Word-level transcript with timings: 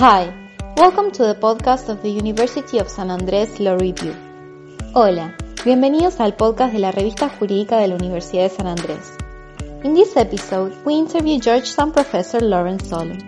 Hi, 0.00 0.32
welcome 0.76 1.10
to 1.10 1.24
the 1.24 1.34
podcast 1.34 1.88
of 1.88 2.02
the 2.02 2.08
University 2.08 2.78
of 2.78 2.88
San 2.88 3.08
Andrés 3.08 3.58
Law 3.58 3.74
Review. 3.74 4.14
Hola, 4.94 5.34
bienvenidos 5.64 6.20
al 6.20 6.36
podcast 6.36 6.72
de 6.72 6.78
la 6.78 6.92
revista 6.92 7.28
jurídica 7.28 7.78
de 7.78 7.88
la 7.88 7.96
Universidad 7.96 8.44
de 8.44 8.48
San 8.48 8.68
Andrés. 8.68 9.16
In 9.82 9.94
this 9.94 10.16
episode, 10.16 10.72
we 10.84 10.94
interview 10.94 11.40
Georgetown 11.40 11.90
professor 11.90 12.40
Lawrence 12.40 12.88
Solon. 12.88 13.18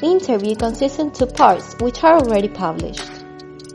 The 0.00 0.06
interview 0.06 0.56
consists 0.56 0.98
in 0.98 1.12
two 1.12 1.28
parts, 1.28 1.76
which 1.80 2.02
are 2.02 2.16
already 2.16 2.48
published. 2.48 3.08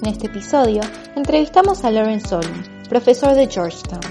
En 0.01 0.09
este 0.09 0.27
episodio, 0.27 0.81
entrevistamos 1.15 1.85
a 1.85 1.91
Lawrence 1.91 2.27
Solon, 2.27 2.65
profesor 2.89 3.35
de 3.35 3.47
Georgetown. 3.47 4.01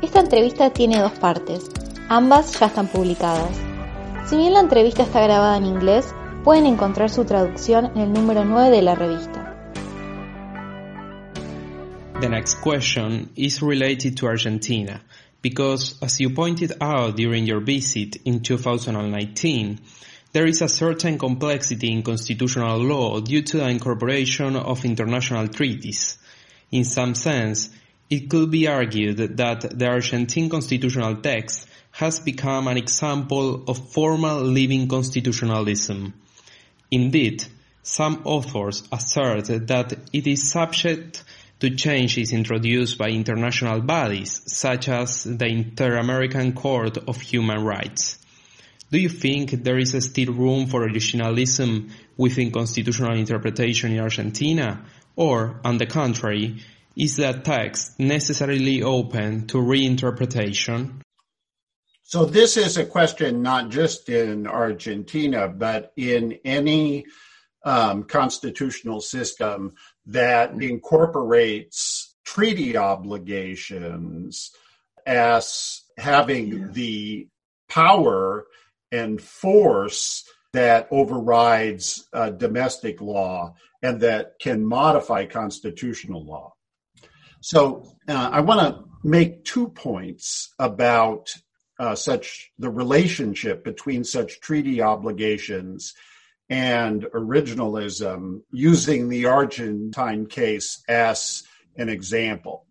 Esta 0.00 0.20
entrevista 0.20 0.70
tiene 0.70 1.00
dos 1.00 1.18
partes, 1.18 1.68
ambas 2.08 2.56
ya 2.56 2.66
están 2.66 2.86
publicadas. 2.86 3.58
Si 4.26 4.36
bien 4.36 4.52
la 4.52 4.60
entrevista 4.60 5.02
está 5.02 5.22
grabada 5.22 5.56
en 5.56 5.66
inglés, 5.66 6.14
pueden 6.44 6.66
encontrar 6.66 7.08
su 7.08 7.24
traducción 7.24 7.86
en 7.94 8.02
el 8.02 8.12
número 8.12 8.44
9 8.44 8.70
de 8.70 8.82
la 8.82 8.94
revista. 8.94 9.50
The 12.20 12.28
next 12.28 12.60
question 12.60 13.30
is 13.34 13.62
related 13.62 14.16
to 14.18 14.26
Argentina, 14.26 15.02
because 15.40 15.96
as 16.02 16.20
you 16.20 16.30
pointed 16.30 16.74
out 16.80 17.16
during 17.16 17.46
your 17.46 17.60
visit 17.60 18.16
in 18.26 18.40
2019, 18.40 19.80
there 20.32 20.46
is 20.46 20.60
a 20.60 20.68
certain 20.68 21.16
complexity 21.16 21.90
in 21.90 22.02
constitutional 22.02 22.78
law 22.78 23.20
due 23.20 23.42
to 23.42 23.58
the 23.58 23.68
incorporation 23.68 24.54
of 24.56 24.84
international 24.84 25.48
treaties. 25.48 26.18
In 26.70 26.84
some 26.84 27.14
sense, 27.14 27.70
it 28.10 28.28
could 28.28 28.50
be 28.50 28.68
argued 28.68 29.36
that 29.38 29.78
the 29.78 29.86
Argentine 29.86 30.50
constitutional 30.50 31.16
text 31.16 31.66
has 31.92 32.20
become 32.20 32.68
an 32.68 32.76
example 32.76 33.64
of 33.66 33.92
formal 33.92 34.42
living 34.42 34.88
constitutionalism. 34.88 36.12
Indeed, 36.90 37.44
some 37.82 38.22
authors 38.24 38.86
assert 38.90 39.46
that 39.66 39.98
it 40.12 40.26
is 40.26 40.50
subject 40.50 41.22
to 41.60 41.70
changes 41.76 42.32
introduced 42.32 42.98
by 42.98 43.10
international 43.10 43.80
bodies, 43.80 44.40
such 44.46 44.88
as 44.88 45.24
the 45.24 45.46
Inter-American 45.46 46.52
Court 46.52 46.98
of 46.98 47.20
Human 47.20 47.62
Rights. 47.64 48.18
Do 48.90 48.98
you 48.98 49.08
think 49.08 49.50
there 49.50 49.78
is 49.78 49.92
still 50.04 50.32
room 50.32 50.66
for 50.66 50.86
originalism 50.86 51.90
within 52.16 52.50
constitutional 52.50 53.16
interpretation 53.16 53.92
in 53.92 54.00
Argentina? 54.00 54.84
Or, 55.16 55.60
on 55.64 55.78
the 55.78 55.86
contrary, 55.86 56.62
is 56.96 57.16
that 57.16 57.44
text 57.44 57.98
necessarily 57.98 58.82
open 58.82 59.46
to 59.48 59.58
reinterpretation? 59.58 61.00
So 62.06 62.26
this 62.26 62.58
is 62.58 62.76
a 62.76 62.84
question 62.84 63.40
not 63.40 63.70
just 63.70 64.10
in 64.10 64.46
Argentina, 64.46 65.48
but 65.48 65.92
in 65.96 66.38
any 66.44 67.06
um, 67.64 68.04
constitutional 68.04 69.00
system 69.00 69.72
that 70.06 70.52
incorporates 70.62 72.14
treaty 72.24 72.76
obligations 72.76 74.52
as 75.06 75.82
having 75.96 76.72
the 76.72 77.26
power 77.70 78.46
and 78.92 79.20
force 79.20 80.24
that 80.52 80.88
overrides 80.90 82.06
uh, 82.12 82.30
domestic 82.30 83.00
law 83.00 83.54
and 83.82 84.00
that 84.02 84.38
can 84.40 84.64
modify 84.64 85.24
constitutional 85.24 86.24
law. 86.24 86.52
So 87.40 87.96
uh, 88.08 88.28
I 88.30 88.40
want 88.40 88.60
to 88.60 88.84
make 89.02 89.44
two 89.44 89.68
points 89.68 90.54
about 90.58 91.34
uh, 91.84 91.94
such 91.94 92.50
the 92.58 92.70
relationship 92.70 93.62
between 93.62 94.04
such 94.04 94.40
treaty 94.40 94.80
obligations 94.80 95.92
and 96.48 97.02
originalism 97.14 98.40
using 98.50 99.10
the 99.10 99.26
Argentine 99.26 100.24
case 100.24 100.82
as 100.88 101.42
an 101.76 101.90
example. 101.90 102.64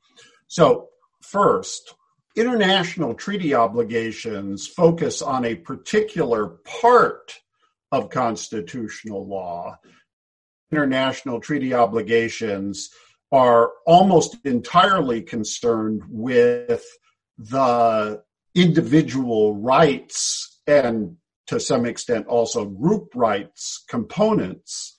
So, 0.47 0.89
first, 1.21 1.93
international 2.35 3.13
treaty 3.13 3.53
obligations 3.53 4.65
focus 4.65 5.21
on 5.21 5.45
a 5.45 5.55
particular 5.55 6.47
part 6.65 7.39
of 7.91 8.09
constitutional 8.09 9.27
law. 9.27 9.77
International 10.71 11.39
treaty 11.39 11.75
obligations 11.75 12.89
are 13.31 13.73
almost 13.85 14.37
entirely 14.43 15.21
concerned 15.21 16.01
with 16.09 16.83
the 17.37 18.23
individual 18.55 19.55
rights 19.55 20.59
and 20.67 21.17
to 21.47 21.59
some 21.59 21.85
extent 21.85 22.27
also 22.27 22.65
group 22.65 23.09
rights 23.15 23.83
components 23.89 24.95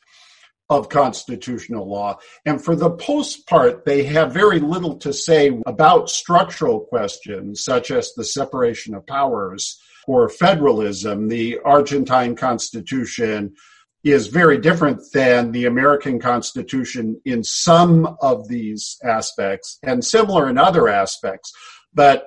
of 0.70 0.88
constitutional 0.88 1.88
law. 1.88 2.18
And 2.46 2.62
for 2.62 2.74
the 2.74 2.90
post 2.90 3.46
part, 3.46 3.84
they 3.84 4.04
have 4.04 4.32
very 4.32 4.60
little 4.60 4.96
to 4.98 5.12
say 5.12 5.58
about 5.66 6.10
structural 6.10 6.80
questions 6.80 7.62
such 7.62 7.90
as 7.90 8.12
the 8.14 8.24
separation 8.24 8.94
of 8.94 9.06
powers 9.06 9.78
or 10.06 10.28
federalism. 10.28 11.28
The 11.28 11.58
Argentine 11.64 12.34
Constitution 12.34 13.54
is 14.02 14.26
very 14.26 14.58
different 14.58 15.00
than 15.12 15.52
the 15.52 15.64
American 15.64 16.18
Constitution 16.18 17.20
in 17.24 17.42
some 17.42 18.16
of 18.20 18.48
these 18.48 18.98
aspects 19.02 19.78
and 19.82 20.04
similar 20.04 20.48
in 20.48 20.58
other 20.58 20.88
aspects. 20.88 21.52
But 21.94 22.26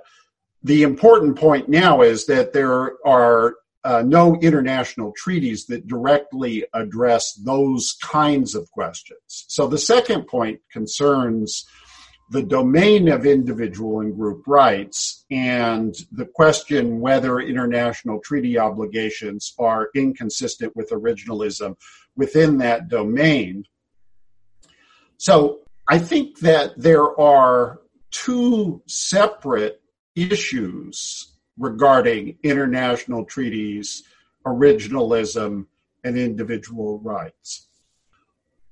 the 0.63 0.83
important 0.83 1.37
point 1.37 1.69
now 1.69 2.01
is 2.01 2.25
that 2.25 2.53
there 2.53 2.93
are 3.05 3.55
uh, 3.83 4.03
no 4.05 4.35
international 4.41 5.13
treaties 5.15 5.65
that 5.67 5.87
directly 5.87 6.65
address 6.73 7.33
those 7.33 7.95
kinds 8.01 8.53
of 8.53 8.69
questions. 8.71 9.45
So 9.47 9.67
the 9.67 9.77
second 9.77 10.27
point 10.27 10.59
concerns 10.71 11.65
the 12.29 12.43
domain 12.43 13.07
of 13.07 13.25
individual 13.25 14.01
and 14.01 14.13
group 14.13 14.43
rights 14.45 15.23
and 15.31 15.95
the 16.11 16.25
question 16.25 16.99
whether 16.99 17.39
international 17.39 18.19
treaty 18.19 18.59
obligations 18.59 19.53
are 19.57 19.89
inconsistent 19.95 20.75
with 20.75 20.89
originalism 20.89 21.77
within 22.17 22.57
that 22.57 22.89
domain. 22.89 23.63
So 25.17 25.59
I 25.87 25.99
think 25.99 26.39
that 26.39 26.71
there 26.75 27.17
are 27.19 27.79
two 28.11 28.81
separate 28.87 29.81
issues 30.17 31.33
regarding 31.57 32.37
international 32.43 33.23
treaties, 33.25 34.03
originalism, 34.45 35.65
and 36.03 36.17
individual 36.17 36.99
rights. 36.99 37.67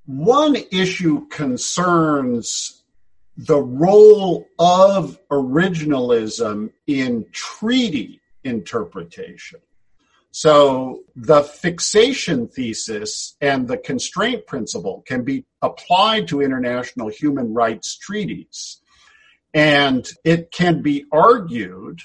One 0.05 0.55
issue 0.71 1.27
concerns 1.27 2.83
the 3.37 3.61
role 3.61 4.45
of 4.59 5.19
originalism 5.29 6.71
in 6.87 7.25
treaty 7.31 8.21
interpretation. 8.43 9.59
So 10.31 11.03
the 11.15 11.43
fixation 11.43 12.47
thesis 12.47 13.35
and 13.41 13.67
the 13.67 13.77
constraint 13.77 14.45
principle 14.45 15.03
can 15.07 15.23
be 15.23 15.45
applied 15.61 16.27
to 16.27 16.41
international 16.41 17.07
human 17.07 17.53
rights 17.53 17.97
treaties. 17.97 18.81
And 19.55 20.05
it 20.25 20.51
can 20.51 20.81
be 20.81 21.05
argued 21.13 22.01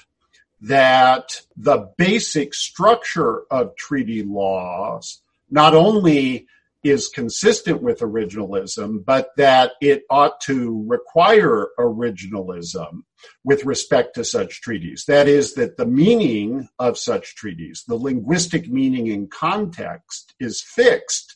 that 0.61 1.41
the 1.57 1.89
basic 1.97 2.53
structure 2.53 3.41
of 3.51 3.75
treaty 3.75 4.23
laws 4.23 5.21
not 5.49 5.75
only 5.75 6.47
is 6.83 7.09
consistent 7.09 7.81
with 7.81 7.99
originalism, 7.99 9.03
but 9.05 9.31
that 9.35 9.73
it 9.81 10.03
ought 10.09 10.39
to 10.41 10.83
require 10.87 11.67
originalism 11.77 13.03
with 13.43 13.65
respect 13.65 14.15
to 14.15 14.23
such 14.23 14.61
treaties. 14.61 15.03
That 15.07 15.27
is, 15.27 15.53
that 15.55 15.75
the 15.77 15.85
meaning 15.85 16.69
of 16.79 16.97
such 16.97 17.35
treaties, 17.35 17.83
the 17.87 17.95
linguistic 17.95 18.67
meaning 18.69 19.11
and 19.11 19.29
context, 19.29 20.33
is 20.39 20.61
fixed 20.61 21.35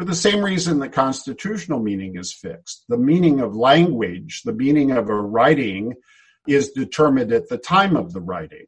for 0.00 0.06
the 0.06 0.14
same 0.14 0.42
reason 0.42 0.78
the 0.78 0.88
constitutional 0.88 1.78
meaning 1.78 2.16
is 2.16 2.32
fixed. 2.32 2.86
The 2.88 2.96
meaning 2.96 3.40
of 3.40 3.54
language, 3.54 4.40
the 4.46 4.54
meaning 4.54 4.92
of 4.92 5.10
a 5.10 5.14
writing, 5.14 5.92
is 6.48 6.70
determined 6.70 7.32
at 7.32 7.50
the 7.50 7.58
time 7.58 7.96
of 7.96 8.14
the 8.14 8.22
writing. 8.22 8.64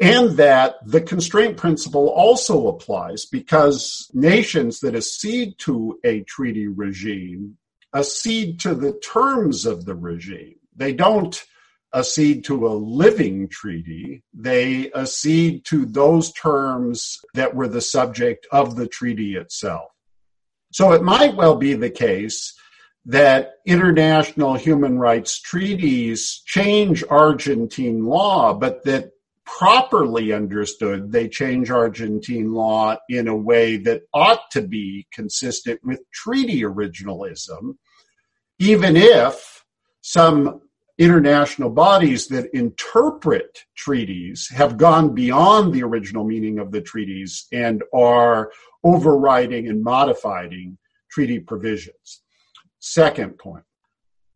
And 0.00 0.36
that 0.36 0.76
the 0.86 1.00
constraint 1.00 1.56
principle 1.56 2.08
also 2.10 2.68
applies 2.68 3.26
because 3.26 4.08
nations 4.14 4.78
that 4.80 4.94
accede 4.94 5.58
to 5.60 5.98
a 6.04 6.20
treaty 6.20 6.68
regime 6.68 7.58
accede 7.92 8.60
to 8.60 8.76
the 8.76 8.92
terms 8.92 9.66
of 9.66 9.84
the 9.84 9.96
regime. 9.96 10.54
They 10.76 10.92
don't 10.92 11.44
accede 11.92 12.44
to 12.44 12.68
a 12.68 12.78
living 12.78 13.48
treaty. 13.48 14.22
They 14.32 14.92
accede 14.92 15.64
to 15.64 15.86
those 15.86 16.32
terms 16.34 17.18
that 17.34 17.56
were 17.56 17.68
the 17.68 17.80
subject 17.80 18.46
of 18.52 18.76
the 18.76 18.86
treaty 18.86 19.34
itself. 19.34 19.90
So 20.74 20.90
it 20.90 21.04
might 21.04 21.36
well 21.36 21.54
be 21.54 21.74
the 21.74 21.88
case 21.88 22.52
that 23.06 23.52
international 23.64 24.54
human 24.54 24.98
rights 24.98 25.40
treaties 25.40 26.42
change 26.46 27.04
Argentine 27.08 28.06
law, 28.06 28.52
but 28.54 28.82
that 28.82 29.12
properly 29.46 30.32
understood, 30.32 31.12
they 31.12 31.28
change 31.28 31.70
Argentine 31.70 32.52
law 32.52 32.96
in 33.08 33.28
a 33.28 33.36
way 33.36 33.76
that 33.76 34.02
ought 34.12 34.50
to 34.50 34.62
be 34.62 35.06
consistent 35.12 35.78
with 35.84 36.00
treaty 36.12 36.62
originalism, 36.62 37.76
even 38.58 38.96
if 38.96 39.64
some 40.00 40.60
international 40.98 41.70
bodies 41.70 42.28
that 42.28 42.54
interpret 42.54 43.64
treaties 43.76 44.48
have 44.54 44.76
gone 44.76 45.14
beyond 45.14 45.72
the 45.72 45.82
original 45.82 46.24
meaning 46.24 46.58
of 46.58 46.70
the 46.70 46.80
treaties 46.80 47.46
and 47.52 47.82
are 47.92 48.52
overriding 48.84 49.68
and 49.68 49.82
modifying 49.82 50.78
treaty 51.10 51.40
provisions. 51.40 52.22
Second 52.78 53.38
point 53.38 53.64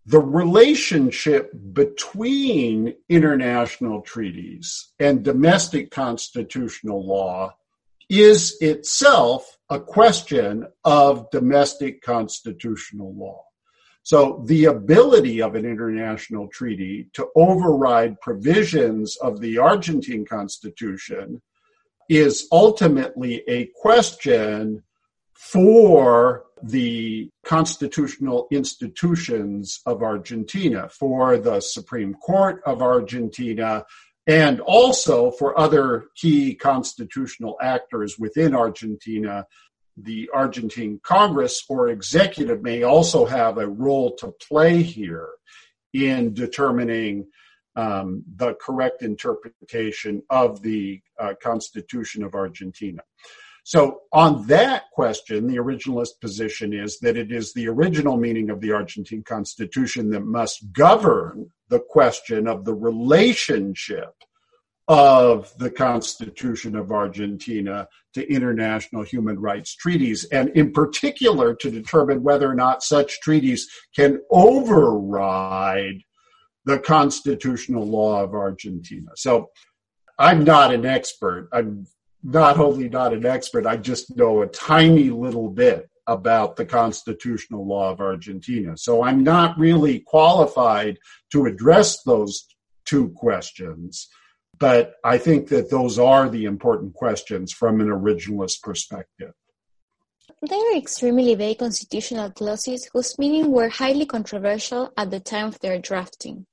the 0.09 0.19
relationship 0.19 1.53
between 1.75 2.95
international 3.11 4.01
treaties 4.01 4.91
and 4.99 5.23
domestic 5.23 5.91
constitutional 5.91 7.07
law 7.07 7.53
is 8.09 8.57
itself 8.63 9.59
a 9.69 9.79
question 9.79 10.67
of 10.83 11.31
domestic 11.31 12.01
constitutional 12.01 13.15
law. 13.15 13.45
So 14.03 14.43
the 14.47 14.67
ability 14.67 15.43
of 15.43 15.55
an 15.55 15.67
international 15.67 16.49
treaty 16.49 17.09
to 17.13 17.29
override 17.37 18.21
provisions 18.21 19.17
of 19.17 19.41
the 19.41 19.59
Argentine 19.59 20.25
constitution 20.25 21.43
is 22.09 22.49
ultimately 22.51 23.43
a 23.49 23.67
question 23.75 24.83
for 25.35 26.45
the 26.63 27.31
constitutional 27.45 28.49
institutions 28.51 29.81
of 29.87 30.03
Argentina, 30.03 30.89
for 30.89 31.39
the 31.39 31.61
Supreme 31.61 32.15
Court 32.15 32.61
of 32.67 32.83
Argentina, 32.83 33.85
and 34.27 34.61
also 34.61 35.31
for 35.31 35.59
other 35.59 36.09
key 36.17 36.55
constitutional 36.55 37.57
actors 37.63 38.19
within 38.19 38.55
Argentina. 38.55 39.47
The 40.03 40.31
Argentine 40.33 41.01
Congress 41.03 41.65
or 41.69 41.89
executive 41.89 42.63
may 42.63 42.83
also 42.83 43.27
have 43.27 43.59
a 43.59 43.67
role 43.67 44.15
to 44.17 44.33
play 44.49 44.83
here 44.83 45.29
in 45.93 46.35
determining 46.35 47.27
um, 47.77 48.25
the 48.37 48.55
correct 48.55 49.03
interpretation 49.03 50.23
of 50.31 50.63
the 50.63 51.01
uh, 51.19 51.35
Constitution 51.41 52.25
of 52.25 52.35
Argentina. 52.35 53.03
So, 53.65 54.01
on 54.13 54.47
that 54.47 54.85
question, 54.93 55.47
the 55.47 55.59
originalist 55.59 56.21
position 56.21 56.73
is 56.73 56.99
that 57.01 57.17
it 57.17 57.31
is 57.31 57.53
the 57.53 57.69
original 57.69 58.17
meaning 58.17 58.51
of 58.51 58.61
the 58.61 58.73
Argentine 58.73 59.23
Constitution 59.23 60.11
that 60.11 60.25
must 60.25 60.73
govern 60.73 61.51
the 61.69 61.81
question 61.81 62.49
of 62.49 62.65
the 62.65 62.75
relationship 62.75 64.15
of 64.89 65.53
the 65.59 65.71
Constitution 65.71 66.75
of 66.75 66.91
Argentina 66.91 67.87
to 68.15 68.33
international 68.33 69.03
human 69.03 69.39
rights 69.39 69.77
treaties, 69.77 70.25
and 70.33 70.49
in 70.51 70.73
particular 70.73 71.55
to 71.55 71.71
determine 71.71 72.23
whether 72.23 72.51
or 72.51 72.55
not 72.55 72.83
such 72.83 73.21
treaties 73.21 73.69
can 73.95 74.19
override 74.31 76.01
the 76.65 76.79
constitutional 76.79 77.87
law 77.87 78.23
of 78.23 78.35
Argentina. 78.35 79.11
So 79.15 79.51
I'm 80.19 80.43
not 80.43 80.73
an 80.73 80.87
expert. 80.87 81.49
I'm 81.53 81.87
not 82.23 82.59
only 82.59 82.89
not 82.89 83.13
an 83.13 83.25
expert, 83.25 83.67
I 83.67 83.77
just 83.77 84.17
know 84.17 84.43
a 84.43 84.47
tiny 84.49 85.11
little 85.11 85.49
bit 85.49 85.89
about 86.07 86.57
the 86.57 86.65
constitutional 86.65 87.67
law 87.67 87.91
of 87.91 88.01
Argentina. 88.01 88.77
So 88.77 89.05
I'm 89.05 89.23
not 89.23 89.59
really 89.59 90.01
qualified 90.01 90.99
to 91.33 91.47
address 91.47 92.03
those 92.03 92.47
two 92.87 93.11
questions, 93.11 94.09
but 94.59 94.95
I 95.05 95.19
think 95.19 95.49
that 95.49 95.71
those 95.71 95.99
are 95.99 96.29
the 96.29 96.45
important 96.45 96.95
questions 96.95 97.53
from 97.53 97.81
an 97.81 97.89
originalist 97.89 98.63
perspective. 98.63 99.33
There 100.43 100.59
are 100.59 100.77
extremely 100.77 101.35
vague 101.35 101.59
constitutional 101.59 102.31
clauses 102.31 102.89
whose 102.93 103.19
meaning 103.19 103.51
were 103.51 103.69
highly 103.69 104.07
controversial 104.07 104.93
at 104.97 105.11
the 105.11 105.21
time 105.21 105.49
of 105.49 105.59
their 105.61 105.79
drafting. 105.79 106.47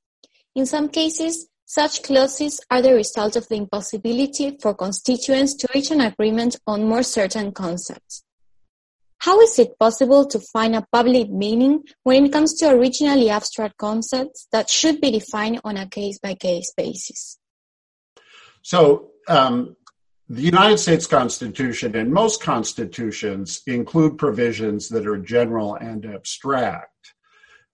In 0.56 0.66
some 0.66 0.90
cases, 0.90 1.48
such 1.66 2.04
clauses 2.04 2.62
are 2.69 2.81
the 2.81 2.94
result 2.94 3.36
of 3.36 3.48
the 3.48 3.56
impossibility 3.56 4.58
for 4.62 4.74
constituents 4.74 5.56
to 5.56 5.68
reach 5.74 5.92
an 5.92 6.01
agreement 6.01 6.56
on 6.68 6.88
more 6.88 7.04
certain 7.04 7.51
concepts. 7.51 8.24
How 9.19 9.40
is 9.42 9.58
it 9.58 9.80
possible 9.80 10.28
to 10.28 10.40
find 10.40 10.75
a 10.75 10.86
public 10.92 11.31
meaning 11.31 11.84
when 12.04 12.25
it 12.25 12.34
comes 12.34 12.54
to 12.56 12.69
originally 12.69 13.30
abstract 13.30 13.78
concepts 13.78 14.48
that 14.51 14.69
should 14.69 15.01
be 15.01 15.12
defined 15.12 15.62
on 15.63 15.78
a 15.78 15.88
case 15.88 16.19
by 16.19 16.36
case 16.36 16.72
basis? 16.78 17.40
So, 18.65 19.12
um, 19.27 19.75
the 20.27 20.41
United 20.41 20.79
States 20.79 21.06
Constitution 21.06 21.95
and 21.95 22.12
most 22.12 22.41
constitutions 22.41 23.62
include 23.67 24.17
provisions 24.17 24.89
that 24.89 25.06
are 25.06 25.19
general 25.19 25.75
and 25.75 26.03
abstract. 26.03 27.13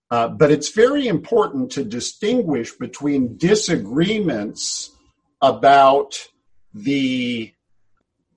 Uh, 0.09 0.27
but 0.27 0.51
it's 0.51 0.71
very 0.71 1.07
important 1.07 1.71
to 1.71 1.85
distinguish 1.85 2.73
between 2.73 3.37
disagreements 3.37 4.93
about 5.41 6.27
the 6.73 7.53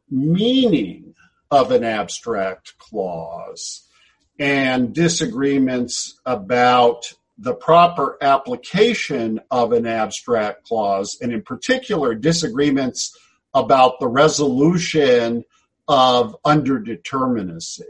meaning 0.08 1.16
of 1.50 1.72
an 1.72 1.82
abstract 1.82 2.78
clause 2.78 3.84
and 4.38 4.94
disagreements 4.94 6.20
about 6.24 7.14
the 7.38 7.54
proper 7.54 8.16
application 8.20 9.40
of 9.50 9.72
an 9.72 9.86
abstract 9.86 10.64
clause, 10.64 11.18
and 11.20 11.32
in 11.32 11.42
particular, 11.42 12.14
disagreements 12.14 13.16
about 13.54 13.98
the 14.00 14.08
resolution 14.08 15.44
of 15.88 16.36
underdeterminacy. 16.44 17.82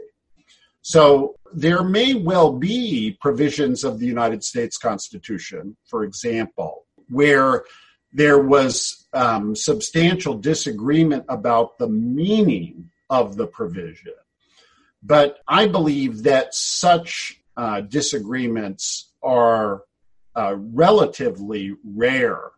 So 0.81 1.35
there 1.53 1.83
may 1.83 2.13
well 2.13 2.51
be 2.51 3.17
provisions 3.21 3.83
of 3.83 3.99
the 3.99 4.05
United 4.05 4.43
States 4.43 4.77
Constitution, 4.77 5.77
for 5.85 6.03
example, 6.03 6.85
where 7.09 7.65
there 8.13 8.39
was 8.39 9.07
um, 9.13 9.55
substantial 9.55 10.35
disagreement 10.35 11.25
about 11.29 11.77
the 11.77 11.87
meaning 11.87 12.91
of 13.09 13.35
the 13.35 13.47
provision. 13.47 14.13
But 15.01 15.39
I 15.47 15.67
believe 15.67 16.23
that 16.23 16.53
such 16.53 17.41
uh, 17.57 17.81
disagreements 17.81 19.11
are 19.25 19.83
uh, 20.35 20.55
relatively 20.57 21.73
rare, 21.83 22.51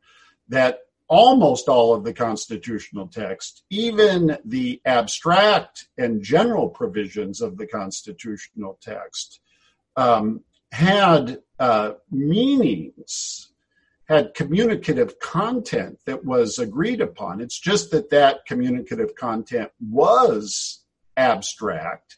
that 0.49 0.79
almost 1.07 1.69
all 1.69 1.93
of 1.93 2.03
the 2.03 2.13
constitutional 2.13 3.07
text, 3.07 3.63
even 3.69 4.37
the 4.43 4.81
abstract 4.85 5.87
and 5.97 6.21
general 6.21 6.69
provisions 6.69 7.41
of 7.41 7.57
the 7.57 7.65
constitutional 7.65 8.77
text, 8.81 9.39
um, 9.95 10.41
had 10.71 11.39
uh, 11.59 11.93
meanings, 12.11 13.51
had 14.09 14.33
communicative 14.33 15.19
content 15.19 15.99
that 16.05 16.25
was 16.25 16.59
agreed 16.59 17.01
upon. 17.01 17.41
It's 17.41 17.59
just 17.59 17.91
that 17.91 18.09
that 18.09 18.45
communicative 18.45 19.15
content 19.15 19.71
was 19.79 20.83
abstract 21.15 22.17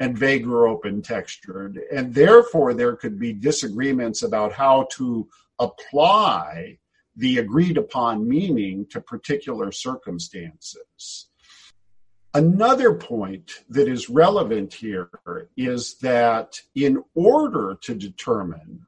and 0.00 0.16
vague 0.16 0.48
or 0.48 0.66
open 0.66 1.02
textured, 1.02 1.78
and 1.92 2.14
therefore 2.14 2.72
there 2.74 2.96
could 2.96 3.18
be 3.18 3.32
disagreements 3.34 4.22
about 4.22 4.52
how 4.52 4.88
to 4.90 5.28
apply 5.58 6.78
the 7.16 7.38
agreed 7.38 7.76
upon 7.76 8.26
meaning 8.26 8.86
to 8.86 9.00
particular 9.00 9.70
circumstances. 9.70 11.28
Another 12.32 12.94
point 12.94 13.50
that 13.68 13.88
is 13.88 14.08
relevant 14.08 14.72
here 14.72 15.10
is 15.56 15.98
that 15.98 16.60
in 16.74 17.02
order 17.14 17.76
to 17.82 17.94
determine 17.94 18.86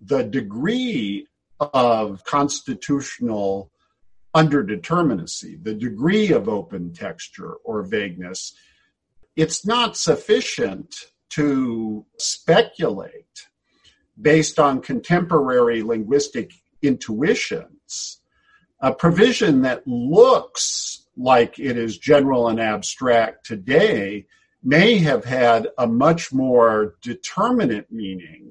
the 0.00 0.24
degree 0.24 1.26
of 1.60 2.24
constitutional 2.24 3.70
underdeterminacy, 4.34 5.62
the 5.62 5.74
degree 5.74 6.32
of 6.32 6.48
open 6.48 6.92
texture 6.92 7.54
or 7.64 7.82
vagueness, 7.82 8.54
it's 9.38 9.64
not 9.64 9.96
sufficient 9.96 10.96
to 11.30 12.04
speculate 12.18 13.46
based 14.20 14.58
on 14.58 14.80
contemporary 14.80 15.80
linguistic 15.80 16.50
intuitions, 16.82 18.20
a 18.80 18.92
provision 18.92 19.62
that 19.62 19.86
looks 19.86 21.06
like 21.16 21.56
it 21.60 21.76
is 21.78 21.98
general 21.98 22.48
and 22.48 22.58
abstract 22.58 23.46
today 23.46 24.26
may 24.64 24.98
have 24.98 25.24
had 25.24 25.68
a 25.78 25.86
much 25.86 26.32
more 26.32 26.96
determinate 27.00 27.92
meaning 27.92 28.50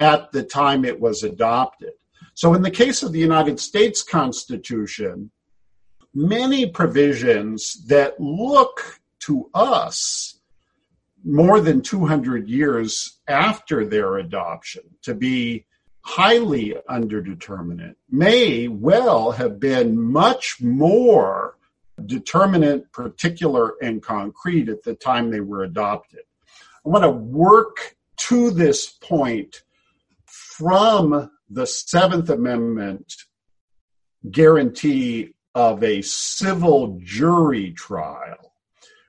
at 0.00 0.32
the 0.32 0.42
time 0.42 0.86
it 0.86 0.98
was 0.98 1.24
adopted. 1.24 1.92
So, 2.32 2.54
in 2.54 2.62
the 2.62 2.70
case 2.70 3.02
of 3.02 3.12
the 3.12 3.18
United 3.18 3.60
States 3.60 4.02
Constitution, 4.02 5.30
many 6.14 6.70
provisions 6.70 7.84
that 7.88 8.18
look 8.18 8.98
to 9.26 9.50
us 9.54 10.40
more 11.24 11.60
than 11.60 11.82
200 11.82 12.48
years 12.48 13.18
after 13.26 13.84
their 13.84 14.18
adoption 14.18 14.82
to 15.02 15.14
be 15.14 15.66
highly 16.00 16.76
underdeterminate, 16.88 17.96
may 18.08 18.68
well 18.68 19.32
have 19.32 19.58
been 19.58 20.00
much 20.00 20.60
more 20.60 21.58
determinate, 22.04 22.92
particular, 22.92 23.74
and 23.82 24.02
concrete 24.02 24.68
at 24.68 24.84
the 24.84 24.94
time 24.94 25.30
they 25.30 25.40
were 25.40 25.64
adopted. 25.64 26.20
I 26.84 26.88
want 26.88 27.02
to 27.02 27.10
work 27.10 27.96
to 28.28 28.52
this 28.52 28.86
point 28.88 29.62
from 30.26 31.30
the 31.50 31.66
Seventh 31.66 32.30
Amendment 32.30 33.14
guarantee 34.30 35.34
of 35.56 35.82
a 35.82 36.02
civil 36.02 37.00
jury 37.02 37.72
trial, 37.72 38.45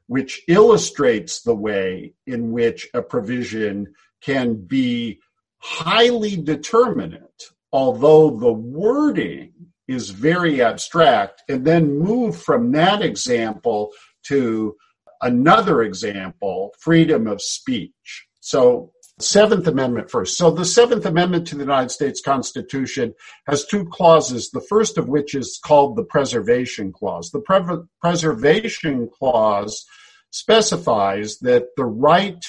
which 0.08 0.42
illustrates 0.48 1.42
the 1.42 1.56
way 1.56 2.14
in 2.26 2.52
which 2.52 2.88
a 2.94 3.02
provision 3.02 3.94
can 4.22 4.56
be 4.56 5.20
highly 5.60 6.38
determinate, 6.38 7.44
although 7.72 8.30
the 8.32 8.52
wording 8.52 9.52
is 9.88 10.10
very 10.10 10.62
abstract, 10.62 11.44
and 11.50 11.66
then 11.66 12.00
move 12.00 12.42
from 12.42 12.72
that 12.72 13.02
example 13.02 13.92
to 14.24 14.76
another 15.22 15.82
example 15.82 16.74
freedom 16.80 17.28
of 17.28 17.42
speech. 17.42 18.28
So, 18.40 18.92
Seventh 19.20 19.66
Amendment 19.66 20.12
first. 20.12 20.38
So, 20.38 20.52
the 20.52 20.66
Seventh 20.66 21.06
Amendment 21.06 21.48
to 21.48 21.56
the 21.56 21.64
United 21.64 21.90
States 21.90 22.22
Constitution 22.22 23.16
has 23.48 23.66
two 23.66 23.86
clauses, 23.86 24.52
the 24.52 24.62
first 24.62 24.98
of 24.98 25.08
which 25.08 25.34
is 25.34 25.60
called 25.64 25.96
the 25.96 26.04
Preservation 26.04 26.94
Clause. 26.94 27.32
The 27.32 27.40
Pre- 27.40 27.86
Preservation 28.00 29.10
Clause 29.10 29.86
specifies 30.30 31.40
that 31.40 31.70
the 31.76 31.86
right 31.86 32.46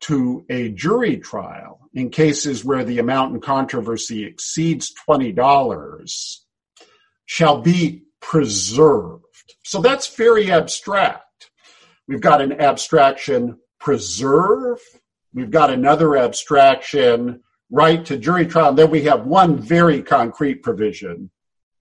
to 0.00 0.44
a 0.50 0.68
jury 0.70 1.16
trial 1.16 1.88
in 1.94 2.10
cases 2.10 2.64
where 2.64 2.84
the 2.84 2.98
amount 2.98 3.34
in 3.34 3.40
controversy 3.40 4.24
exceeds 4.24 4.92
$20 5.08 6.36
shall 7.24 7.62
be 7.62 8.02
preserved. 8.20 9.24
So 9.64 9.80
that's 9.80 10.14
very 10.14 10.50
abstract. 10.50 11.50
We've 12.06 12.20
got 12.20 12.42
an 12.42 12.60
abstraction 12.60 13.58
preserve. 13.80 14.78
We've 15.32 15.50
got 15.50 15.70
another 15.70 16.16
abstraction 16.16 17.42
right 17.70 18.04
to 18.06 18.16
jury 18.16 18.46
trial. 18.46 18.70
And 18.70 18.78
then 18.78 18.90
we 18.90 19.02
have 19.02 19.26
one 19.26 19.58
very 19.58 20.02
concrete 20.02 20.62
provision 20.62 21.30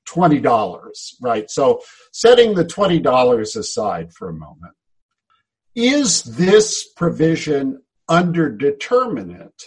$20, 0.08 0.98
right? 1.22 1.50
So 1.50 1.82
setting 2.12 2.54
the 2.54 2.66
$20 2.66 3.56
aside 3.56 4.14
for 4.14 4.30
a 4.30 4.34
moment. 4.34 4.74
Is 5.74 6.24
this 6.24 6.88
provision 6.94 7.82
underdeterminate? 8.10 9.64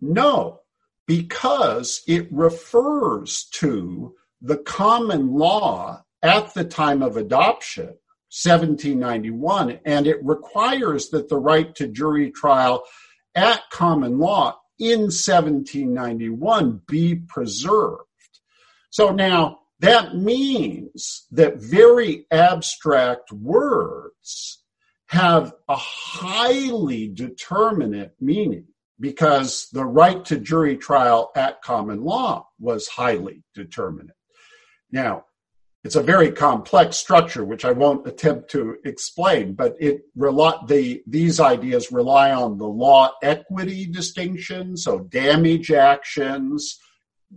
No, 0.00 0.60
because 1.06 2.02
it 2.06 2.28
refers 2.30 3.46
to 3.52 4.14
the 4.42 4.58
common 4.58 5.32
law 5.34 6.04
at 6.22 6.54
the 6.54 6.64
time 6.64 7.02
of 7.02 7.16
adoption, 7.16 7.96
1791, 8.44 9.80
and 9.84 10.06
it 10.06 10.22
requires 10.24 11.08
that 11.10 11.28
the 11.28 11.38
right 11.38 11.74
to 11.74 11.88
jury 11.88 12.30
trial 12.30 12.84
at 13.34 13.62
common 13.70 14.18
law 14.18 14.58
in 14.78 15.00
1791 15.02 16.82
be 16.86 17.14
preserved. 17.14 18.02
So 18.90 19.10
now 19.10 19.60
that 19.80 20.16
means 20.16 21.26
that 21.30 21.56
very 21.56 22.26
abstract 22.30 23.32
words 23.32 24.62
have 25.08 25.52
a 25.68 25.76
highly 25.76 27.08
determinate 27.08 28.14
meaning 28.20 28.66
because 28.98 29.68
the 29.72 29.84
right 29.84 30.24
to 30.24 30.38
jury 30.38 30.76
trial 30.76 31.30
at 31.36 31.62
common 31.62 32.02
law 32.02 32.48
was 32.58 32.88
highly 32.88 33.42
determinate. 33.54 34.16
Now, 34.90 35.24
it's 35.86 35.94
a 35.94 36.02
very 36.02 36.32
complex 36.32 36.96
structure, 36.96 37.44
which 37.44 37.64
I 37.64 37.70
won't 37.70 38.08
attempt 38.08 38.50
to 38.50 38.76
explain, 38.84 39.54
but 39.54 39.76
it 39.78 40.02
rely, 40.16 40.58
the, 40.66 41.00
these 41.06 41.38
ideas 41.38 41.92
rely 41.92 42.32
on 42.32 42.58
the 42.58 42.66
law 42.66 43.12
equity 43.22 43.86
distinction. 43.86 44.76
So 44.76 44.98
damage 44.98 45.70
actions, 45.70 46.80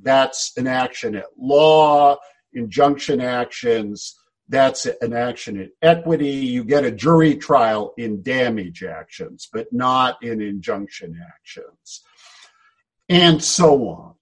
that's 0.02 0.58
an 0.58 0.66
action 0.66 1.14
at 1.14 1.28
law, 1.38 2.18
injunction 2.52 3.22
actions, 3.22 4.16
that's 4.48 4.88
an 4.88 5.14
action 5.14 5.62
at 5.62 5.70
equity. 5.84 6.32
You 6.32 6.64
get 6.64 6.84
a 6.86 6.92
jury 6.92 7.36
trial 7.36 7.94
in 8.00 8.24
damage 8.24 8.84
actions, 8.84 9.48
but 9.54 9.72
not 9.72 10.24
in 10.24 10.42
injunction 10.42 11.22
actions. 11.36 12.02
And 13.08 13.44
so 13.44 13.90
on. 13.90 14.16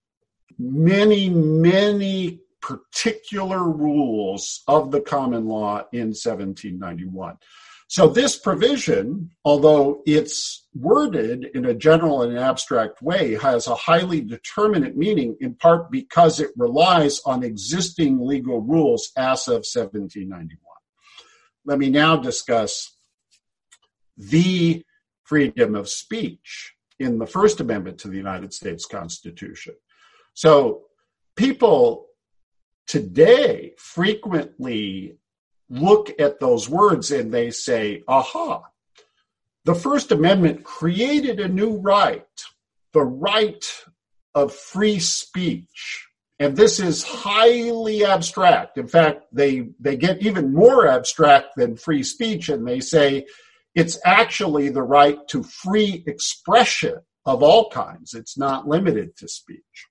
Many, 0.60 1.30
many 1.30 2.42
particular 2.68 3.64
rules 3.64 4.62
of 4.68 4.92
the 4.92 5.00
common 5.00 5.46
law 5.46 5.84
in 5.94 6.08
1791. 6.08 7.38
So 7.88 8.10
this 8.10 8.38
provision, 8.38 9.32
although 9.46 10.02
it's 10.06 10.68
worded 10.76 11.46
in 11.56 11.64
a 11.64 11.74
general 11.74 12.24
and 12.24 12.38
abstract 12.38 13.02
way, 13.02 13.36
has 13.36 13.68
a 13.68 13.76
highly 13.76 14.20
determinate 14.20 14.98
meaning 14.98 15.38
in 15.40 15.56
part 15.56 15.90
because 15.90 16.42
it 16.42 16.52
relies 16.58 17.22
on 17.26 17.44
existing 17.44 18.20
legal 18.20 18.60
rules 18.60 19.12
as 19.16 19.48
of 19.48 19.64
1791. 19.64 20.60
Let 21.64 21.80
me 21.80 21.90
now 21.90 22.18
discuss 22.18 22.98
the 24.18 24.84
freedom 25.24 25.74
of 25.74 25.88
speech 25.88 26.74
in 27.00 27.20
the 27.20 27.28
First 27.28 27.62
Amendment 27.62 28.00
to 28.00 28.10
the 28.10 28.18
United 28.18 28.54
States 28.54 28.86
Constitution. 28.86 29.76
So 30.34 30.88
people 31.38 32.07
today 32.88 33.74
frequently 33.78 35.18
look 35.70 36.20
at 36.20 36.40
those 36.40 36.70
words 36.70 37.12
and 37.12 37.34
they 37.34 37.52
say, 37.52 38.04
aha, 38.08 38.64
the 39.66 39.76
First 39.76 40.12
Amendment 40.12 40.64
created 40.64 41.40
a 41.40 41.48
new 41.48 41.78
right, 41.78 42.26
the 42.94 43.04
right 43.04 43.84
of 44.34 44.54
free 44.54 45.00
speech. 45.00 46.08
And 46.40 46.56
this 46.56 46.80
is 46.80 47.04
highly 47.04 48.06
abstract. 48.06 48.78
In 48.78 48.88
fact, 48.88 49.26
they, 49.34 49.70
they 49.80 49.98
get 49.98 50.22
even 50.22 50.54
more 50.54 50.88
abstract 50.88 51.56
than 51.58 51.76
free 51.76 52.04
speech 52.04 52.48
and 52.48 52.66
they 52.66 52.80
say 52.80 53.26
it's 53.76 54.00
actually 54.06 54.70
the 54.70 54.84
right 54.84 55.18
to 55.28 55.44
free 55.44 56.04
expression 56.08 57.00
of 57.26 57.44
all 57.44 57.70
kinds. 57.70 58.14
It's 58.14 58.38
not 58.38 58.68
limited 58.68 59.18
to 59.18 59.28
speech. 59.28 59.88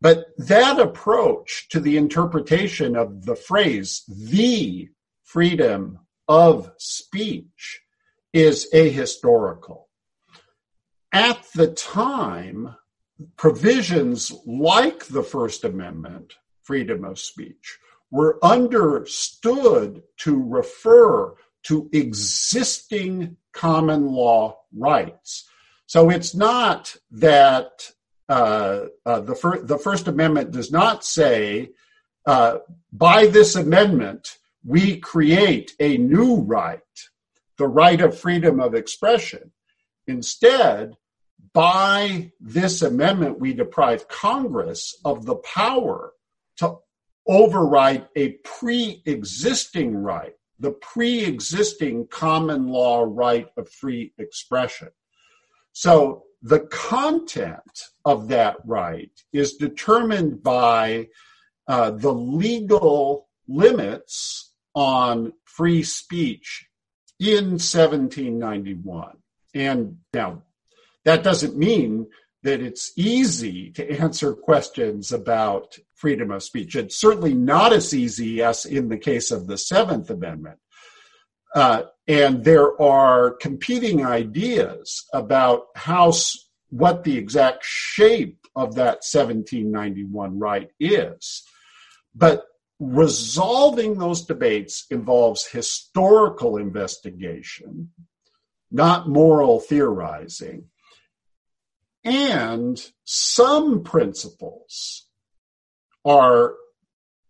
But 0.00 0.26
that 0.38 0.78
approach 0.78 1.68
to 1.70 1.80
the 1.80 1.96
interpretation 1.96 2.96
of 2.96 3.24
the 3.24 3.34
phrase, 3.34 4.04
the 4.08 4.88
freedom 5.24 5.98
of 6.28 6.72
speech, 6.78 7.80
is 8.32 8.68
ahistorical. 8.72 9.84
At 11.12 11.42
the 11.54 11.68
time, 11.68 12.76
provisions 13.36 14.32
like 14.46 15.06
the 15.06 15.22
First 15.22 15.64
Amendment, 15.64 16.34
freedom 16.62 17.04
of 17.04 17.18
speech, 17.18 17.78
were 18.10 18.38
understood 18.42 20.02
to 20.18 20.42
refer 20.42 21.34
to 21.64 21.90
existing 21.92 23.36
common 23.52 24.12
law 24.12 24.58
rights. 24.74 25.48
So 25.86 26.10
it's 26.10 26.34
not 26.34 26.96
that 27.10 27.90
uh, 28.28 28.86
uh, 29.06 29.20
the, 29.20 29.34
fir- 29.34 29.62
the 29.62 29.78
First 29.78 30.06
Amendment 30.06 30.50
does 30.50 30.70
not 30.70 31.04
say, 31.04 31.70
uh, 32.26 32.58
by 32.92 33.26
this 33.26 33.56
amendment, 33.56 34.38
we 34.64 34.98
create 34.98 35.74
a 35.80 35.96
new 35.96 36.36
right, 36.36 36.80
the 37.56 37.68
right 37.68 38.00
of 38.00 38.18
freedom 38.18 38.60
of 38.60 38.74
expression. 38.74 39.52
Instead, 40.06 40.96
by 41.54 42.32
this 42.40 42.82
amendment, 42.82 43.40
we 43.40 43.54
deprive 43.54 44.08
Congress 44.08 44.94
of 45.04 45.24
the 45.24 45.36
power 45.36 46.12
to 46.58 46.76
override 47.26 48.08
a 48.14 48.32
pre 48.44 49.02
existing 49.06 49.96
right, 49.96 50.34
the 50.58 50.72
pre 50.72 51.24
existing 51.24 52.06
common 52.08 52.68
law 52.68 53.06
right 53.08 53.48
of 53.56 53.68
free 53.70 54.12
expression. 54.18 54.88
So 55.72 56.24
the 56.42 56.60
content 56.60 57.62
of 58.04 58.28
that 58.28 58.56
right 58.64 59.10
is 59.32 59.54
determined 59.54 60.42
by 60.42 61.08
uh, 61.66 61.90
the 61.90 62.12
legal 62.12 63.28
limits 63.48 64.52
on 64.74 65.32
free 65.44 65.82
speech 65.82 66.66
in 67.18 67.52
1791. 67.52 69.16
And 69.54 69.98
now, 70.12 70.42
that 71.04 71.24
doesn't 71.24 71.56
mean 71.56 72.06
that 72.42 72.60
it's 72.60 72.92
easy 72.96 73.70
to 73.72 74.00
answer 74.00 74.32
questions 74.32 75.12
about 75.12 75.76
freedom 75.94 76.30
of 76.30 76.42
speech. 76.42 76.76
It's 76.76 77.00
certainly 77.00 77.34
not 77.34 77.72
as 77.72 77.92
easy 77.92 78.42
as 78.42 78.64
in 78.64 78.88
the 78.88 78.98
case 78.98 79.30
of 79.32 79.46
the 79.46 79.58
Seventh 79.58 80.10
Amendment. 80.10 80.58
Uh, 81.54 81.82
and 82.06 82.44
there 82.44 82.80
are 82.80 83.32
competing 83.32 84.04
ideas 84.04 85.04
about 85.12 85.66
how 85.74 86.12
what 86.70 87.04
the 87.04 87.16
exact 87.16 87.64
shape 87.64 88.46
of 88.54 88.74
that 88.74 89.02
1791 89.04 90.38
right 90.38 90.70
is. 90.78 91.42
But 92.14 92.44
resolving 92.78 93.98
those 93.98 94.24
debates 94.24 94.86
involves 94.90 95.46
historical 95.46 96.56
investigation, 96.56 97.90
not 98.70 99.08
moral 99.08 99.60
theorizing. 99.60 100.66
And 102.04 102.80
some 103.04 103.82
principles 103.82 105.06
are 106.04 106.54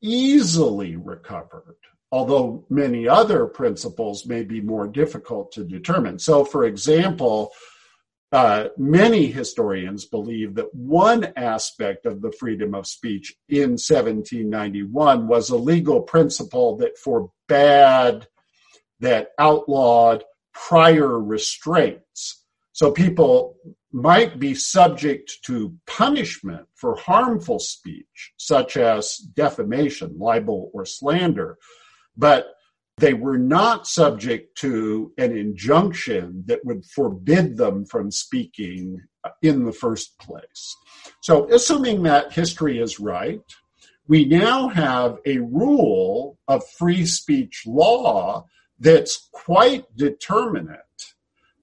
easily 0.01 0.97
recovered, 0.97 1.77
although 2.11 2.65
many 2.71 3.07
other 3.07 3.47
principles 3.47 4.27
may 4.27 4.43
be 4.43 4.61
more 4.61 4.87
difficult 4.87 5.53
to 5.53 5.65
determine. 5.65 6.19
So, 6.19 6.45
for 6.45 6.65
example, 6.65 7.53
uh, 8.31 8.69
many 8.77 9.27
historians 9.27 10.05
believe 10.05 10.55
that 10.55 10.75
one 10.75 11.33
aspect 11.37 12.05
of 12.05 12.21
the 12.21 12.33
freedom 12.33 12.75
of 12.75 12.87
speech 12.87 13.35
in 13.49 13.71
1791 13.71 15.27
was 15.27 15.49
a 15.49 15.57
legal 15.57 16.03
principle 16.03 16.77
that 16.77 16.99
forbade, 16.99 18.27
that 19.01 19.31
outlawed 19.39 20.25
prior 20.53 21.19
restraints. 21.19 22.45
So 22.73 22.91
people 22.91 23.57
might 23.93 24.39
be 24.39 24.55
subject 24.55 25.39
to 25.47 25.75
punishment 25.87 26.67
for 26.75 26.97
harmful 26.97 27.59
speech, 27.59 28.35
such 28.37 28.77
as 28.77 29.17
defamation, 29.17 30.19
libel, 30.19 30.71
or 30.75 30.85
slander, 30.85 31.57
but 32.19 32.55
they 32.99 33.15
were 33.15 33.39
not 33.39 33.87
subject 33.87 34.59
to 34.59 35.13
an 35.19 35.37
injunction 35.37 36.43
that 36.47 36.65
would 36.65 36.85
forbid 36.85 37.57
them 37.57 37.85
from 37.85 38.11
speaking 38.11 39.01
in 39.41 39.65
the 39.65 39.73
first 39.73 40.19
place. 40.19 40.77
So, 41.23 41.49
assuming 41.53 42.03
that 42.03 42.33
history 42.33 42.81
is 42.81 42.99
right, 42.99 43.41
we 44.09 44.25
now 44.25 44.69
have 44.69 45.19
a 45.27 45.39
rule 45.39 46.39
of 46.49 46.69
free 46.79 47.07
speech 47.07 47.63
law 47.67 48.47
that's 48.81 49.29
quite 49.33 49.85
determinate 49.97 50.81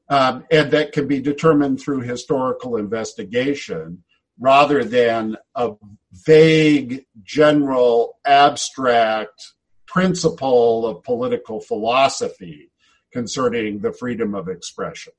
um, 0.09 0.45
and 0.51 0.71
that 0.71 0.91
can 0.91 1.07
be 1.07 1.19
determined 1.19 1.79
through 1.79 2.01
historical 2.01 2.77
investigation 2.77 4.03
rather 4.39 4.83
than 4.83 5.37
a 5.55 5.71
vague, 6.11 7.05
general, 7.23 8.19
abstract 8.25 9.53
principle 9.95 10.85
of 10.85 11.01
political 11.03 11.61
philosophy 11.61 12.69
concerning 13.13 13.79
the 13.79 13.93
freedom 13.93 14.35
of 14.35 14.49
expression. 14.49 15.13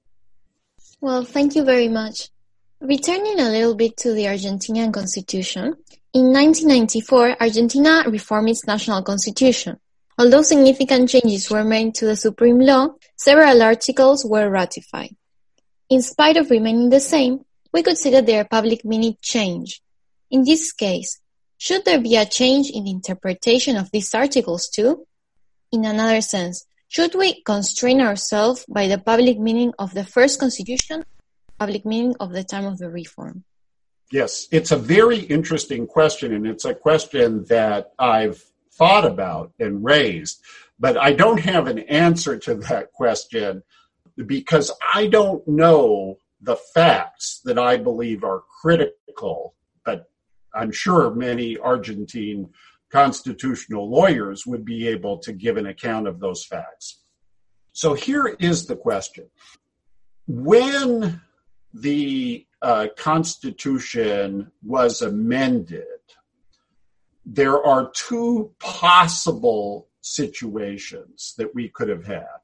Well, 1.00 1.24
thank 1.24 1.56
you 1.56 1.64
very 1.64 1.88
much. 1.88 2.28
Returning 2.82 3.40
a 3.40 3.48
little 3.48 3.74
bit 3.74 3.96
to 3.96 4.12
the 4.12 4.24
Argentinian 4.24 4.92
constitution, 4.92 5.76
in 6.12 6.24
1994, 6.30 7.40
Argentina 7.40 8.04
reformed 8.06 8.50
its 8.50 8.66
national 8.66 9.02
constitution. 9.02 9.78
Although 10.18 10.42
significant 10.42 11.08
changes 11.08 11.50
were 11.50 11.64
made 11.64 11.94
to 11.94 12.04
the 12.04 12.16
supreme 12.16 12.60
law, 12.60 12.88
several 13.16 13.62
articles 13.62 14.26
were 14.26 14.50
ratified. 14.50 15.16
In 15.88 16.02
spite 16.02 16.36
of 16.36 16.50
remaining 16.50 16.90
the 16.90 17.00
same, 17.00 17.46
we 17.72 17.82
could 17.82 17.96
see 17.96 18.10
that 18.10 18.26
their 18.26 18.44
public 18.44 18.84
meaning 18.84 19.16
changed. 19.22 19.80
In 20.30 20.44
this 20.44 20.70
case, 20.72 21.18
should 21.58 21.84
there 21.84 22.00
be 22.00 22.16
a 22.16 22.26
change 22.26 22.70
in 22.70 22.84
the 22.84 22.90
interpretation 22.90 23.76
of 23.76 23.90
these 23.90 24.14
articles 24.14 24.68
too? 24.68 25.06
In 25.72 25.84
another 25.84 26.20
sense, 26.20 26.66
should 26.88 27.14
we 27.14 27.42
constrain 27.42 28.00
ourselves 28.00 28.64
by 28.68 28.86
the 28.88 28.98
public 28.98 29.38
meaning 29.38 29.72
of 29.78 29.92
the 29.94 30.04
first 30.04 30.38
constitution, 30.38 31.04
public 31.58 31.84
meaning 31.84 32.14
of 32.20 32.32
the 32.32 32.44
time 32.44 32.66
of 32.66 32.78
the 32.78 32.90
reform? 32.90 33.44
Yes, 34.12 34.46
it's 34.52 34.70
a 34.70 34.76
very 34.76 35.18
interesting 35.18 35.86
question, 35.86 36.32
and 36.32 36.46
it's 36.46 36.64
a 36.64 36.74
question 36.74 37.44
that 37.46 37.92
I've 37.98 38.42
thought 38.72 39.04
about 39.04 39.52
and 39.58 39.82
raised, 39.82 40.40
but 40.78 40.96
I 40.96 41.12
don't 41.12 41.40
have 41.40 41.66
an 41.66 41.80
answer 41.80 42.38
to 42.38 42.54
that 42.54 42.92
question 42.92 43.62
because 44.14 44.70
I 44.94 45.08
don't 45.08 45.46
know 45.48 46.18
the 46.40 46.56
facts 46.56 47.40
that 47.44 47.58
I 47.58 47.78
believe 47.78 48.22
are 48.22 48.44
critical 48.62 49.54
I'm 50.56 50.72
sure 50.72 51.14
many 51.14 51.58
Argentine 51.58 52.50
constitutional 52.90 53.90
lawyers 53.90 54.46
would 54.46 54.64
be 54.64 54.88
able 54.88 55.18
to 55.18 55.32
give 55.32 55.56
an 55.56 55.66
account 55.66 56.06
of 56.06 56.20
those 56.20 56.44
facts. 56.44 57.00
So 57.72 57.94
here 57.94 58.26
is 58.26 58.66
the 58.66 58.76
question. 58.76 59.26
When 60.26 61.20
the 61.74 62.46
uh, 62.62 62.88
Constitution 62.96 64.50
was 64.62 65.02
amended, 65.02 65.84
there 67.24 67.62
are 67.62 67.90
two 67.94 68.52
possible 68.60 69.88
situations 70.00 71.34
that 71.36 71.54
we 71.54 71.68
could 71.68 71.88
have 71.88 72.06
had. 72.06 72.38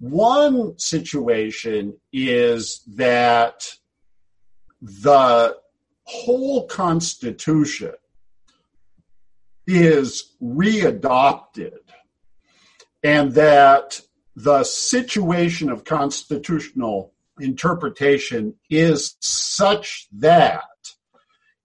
One 0.00 0.78
situation 0.78 1.94
is 2.12 2.82
that 2.96 3.64
the 4.80 5.56
whole 6.08 6.66
Constitution 6.66 7.92
is 9.66 10.34
readopted 10.42 11.78
and 13.02 13.32
that 13.32 14.00
the 14.34 14.64
situation 14.64 15.68
of 15.68 15.84
constitutional 15.84 17.12
interpretation 17.38 18.54
is 18.70 19.16
such 19.20 20.08
that 20.12 20.62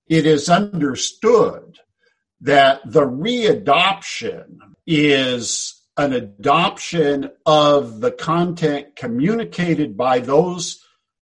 it 0.07 0.25
is 0.25 0.49
understood 0.49 1.79
that 2.41 2.81
the 2.85 3.05
readoption 3.05 4.57
is 4.85 5.81
an 5.95 6.11
adoption 6.11 7.31
of 7.45 8.01
the 8.01 8.11
content 8.11 8.95
communicated 8.97 9.95
by 9.95 10.19
those 10.19 10.82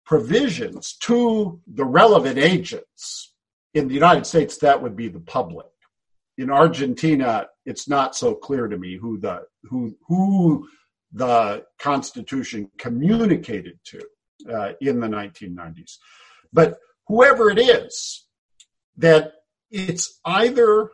provisions 0.09 0.93
to 0.93 1.61
the 1.67 1.85
relevant 1.85 2.39
agents. 2.39 3.31
In 3.75 3.87
the 3.87 3.93
United 3.93 4.25
States, 4.25 4.57
that 4.57 4.81
would 4.81 4.95
be 4.95 5.07
the 5.07 5.19
public. 5.19 5.67
In 6.39 6.49
Argentina, 6.49 7.45
it's 7.63 7.87
not 7.87 8.15
so 8.15 8.33
clear 8.33 8.67
to 8.67 8.75
me 8.75 8.97
who 8.97 9.19
the 9.19 9.43
who 9.69 9.95
who 10.07 10.67
the 11.13 11.63
Constitution 11.77 12.71
communicated 12.79 13.77
to 13.85 13.99
uh, 14.51 14.71
in 14.81 14.99
the 14.99 15.07
1990s. 15.07 15.97
But 16.51 16.79
whoever 17.05 17.51
it 17.51 17.59
is, 17.59 18.25
that 18.97 19.33
it's 19.69 20.19
either 20.25 20.89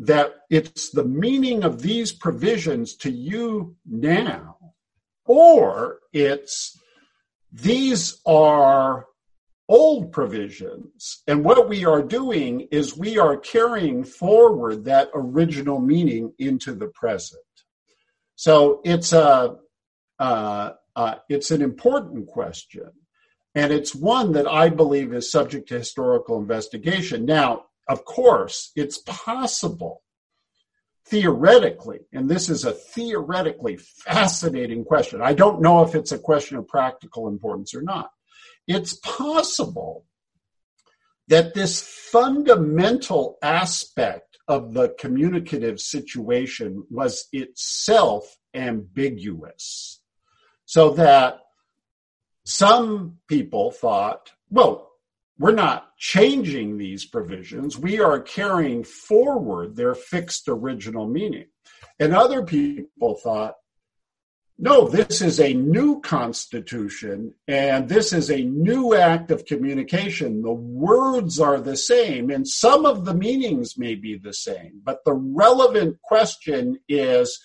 that 0.00 0.34
it's 0.50 0.90
the 0.90 1.04
meaning 1.04 1.64
of 1.64 1.80
these 1.80 2.12
provisions 2.12 2.94
to 2.96 3.10
you 3.10 3.74
now, 3.86 4.58
or 5.24 6.00
it's 6.12 6.78
these 7.54 8.20
are 8.26 9.06
old 9.68 10.12
provisions. 10.12 11.22
And 11.28 11.44
what 11.44 11.68
we 11.68 11.84
are 11.86 12.02
doing 12.02 12.68
is 12.72 12.96
we 12.96 13.16
are 13.18 13.36
carrying 13.36 14.02
forward 14.02 14.84
that 14.84 15.10
original 15.14 15.80
meaning 15.80 16.32
into 16.38 16.74
the 16.74 16.88
present. 16.88 17.40
So 18.34 18.80
it's 18.84 19.12
a 19.12 19.56
uh, 20.18 20.72
uh, 20.96 21.14
it's 21.28 21.50
an 21.50 21.62
important 21.62 22.28
question, 22.28 22.90
and 23.54 23.72
it's 23.72 23.94
one 23.94 24.32
that 24.32 24.46
I 24.46 24.68
believe 24.68 25.12
is 25.12 25.30
subject 25.30 25.68
to 25.68 25.78
historical 25.78 26.38
investigation. 26.38 27.24
Now, 27.24 27.64
of 27.88 28.04
course, 28.04 28.70
it's 28.76 28.98
possible 28.98 30.03
theoretically, 31.06 32.00
and 32.12 32.30
this 32.30 32.48
is 32.48 32.64
a 32.64 32.72
theoretically 32.72 33.76
fascinating 33.76 34.84
question. 34.84 35.20
I 35.20 35.34
don't 35.34 35.60
know 35.60 35.82
if 35.82 35.94
it's 35.94 36.12
a 36.12 36.18
question 36.18 36.56
of 36.56 36.66
practical 36.66 37.28
importance 37.28 37.74
or 37.74 37.82
not. 37.82 38.10
It's 38.66 38.94
possible 38.94 40.06
that 41.28 41.54
this 41.54 41.82
fundamental 41.82 43.38
aspect 43.42 44.38
of 44.48 44.74
the 44.74 44.94
communicative 44.98 45.80
situation 45.80 46.84
was 46.90 47.28
itself 47.32 48.36
ambiguous. 48.54 50.00
So 50.66 50.90
that 50.94 51.40
some 52.46 53.18
people 53.28 53.70
thought, 53.70 54.32
well, 54.50 54.90
we're 55.38 55.52
not 55.52 55.96
changing 55.98 56.78
these 56.78 57.04
provisions. 57.04 57.78
We 57.78 58.00
are 58.00 58.20
carrying 58.20 58.84
forward 58.84 59.74
their 59.74 59.94
fixed 59.94 60.48
original 60.48 61.06
meaning. 61.06 61.46
And 61.98 62.14
other 62.14 62.42
people 62.42 63.16
thought, 63.16 63.54
no, 64.56 64.86
this 64.86 65.20
is 65.20 65.40
a 65.40 65.52
new 65.52 66.00
constitution 66.00 67.34
and 67.48 67.88
this 67.88 68.12
is 68.12 68.30
a 68.30 68.44
new 68.44 68.94
act 68.94 69.32
of 69.32 69.46
communication. 69.46 70.42
The 70.42 70.52
words 70.52 71.40
are 71.40 71.60
the 71.60 71.76
same 71.76 72.30
and 72.30 72.46
some 72.46 72.86
of 72.86 73.04
the 73.04 73.14
meanings 73.14 73.76
may 73.76 73.96
be 73.96 74.16
the 74.16 74.32
same, 74.32 74.80
but 74.84 75.04
the 75.04 75.14
relevant 75.14 76.00
question 76.02 76.78
is 76.88 77.40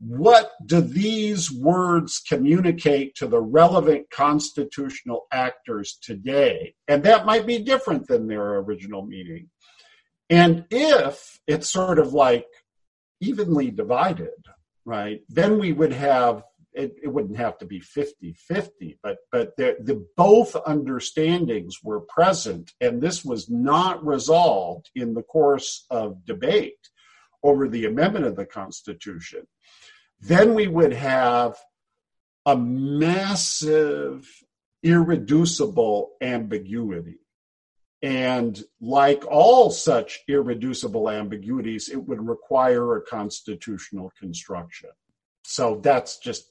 what 0.00 0.52
do 0.64 0.80
these 0.80 1.50
words 1.50 2.20
communicate 2.20 3.16
to 3.16 3.26
the 3.26 3.40
relevant 3.40 4.08
constitutional 4.10 5.26
actors 5.32 5.98
today? 6.00 6.74
And 6.86 7.02
that 7.02 7.26
might 7.26 7.46
be 7.46 7.58
different 7.58 8.06
than 8.06 8.28
their 8.28 8.58
original 8.58 9.04
meaning. 9.04 9.48
And 10.30 10.66
if 10.70 11.40
it's 11.46 11.70
sort 11.70 11.98
of 11.98 12.12
like 12.12 12.46
evenly 13.20 13.70
divided, 13.70 14.28
right, 14.84 15.22
then 15.28 15.58
we 15.58 15.72
would 15.72 15.92
have 15.92 16.42
it, 16.74 16.94
it 17.02 17.08
wouldn't 17.08 17.38
have 17.38 17.58
to 17.58 17.66
be 17.66 17.80
50-50, 17.80 18.98
but 19.02 19.16
but 19.32 19.56
the, 19.56 19.76
the 19.80 20.06
both 20.16 20.54
understandings 20.64 21.78
were 21.82 22.00
present, 22.00 22.72
and 22.80 23.00
this 23.00 23.24
was 23.24 23.50
not 23.50 24.04
resolved 24.06 24.90
in 24.94 25.14
the 25.14 25.22
course 25.22 25.86
of 25.90 26.24
debate 26.24 26.88
over 27.42 27.68
the 27.68 27.86
amendment 27.86 28.26
of 28.26 28.36
the 28.36 28.46
Constitution. 28.46 29.40
Then 30.20 30.54
we 30.54 30.66
would 30.66 30.92
have 30.92 31.56
a 32.44 32.56
massive, 32.56 34.28
irreducible 34.82 36.12
ambiguity 36.20 37.18
and 38.02 38.62
like 38.80 39.24
all 39.26 39.70
such 39.70 40.20
irreducible 40.28 41.10
ambiguities, 41.10 41.88
it 41.88 41.96
would 41.96 42.26
require 42.26 42.96
a 42.96 43.02
constitutional 43.02 44.12
construction. 44.18 44.90
So 45.44 45.80
that's 45.82 46.18
just 46.18 46.44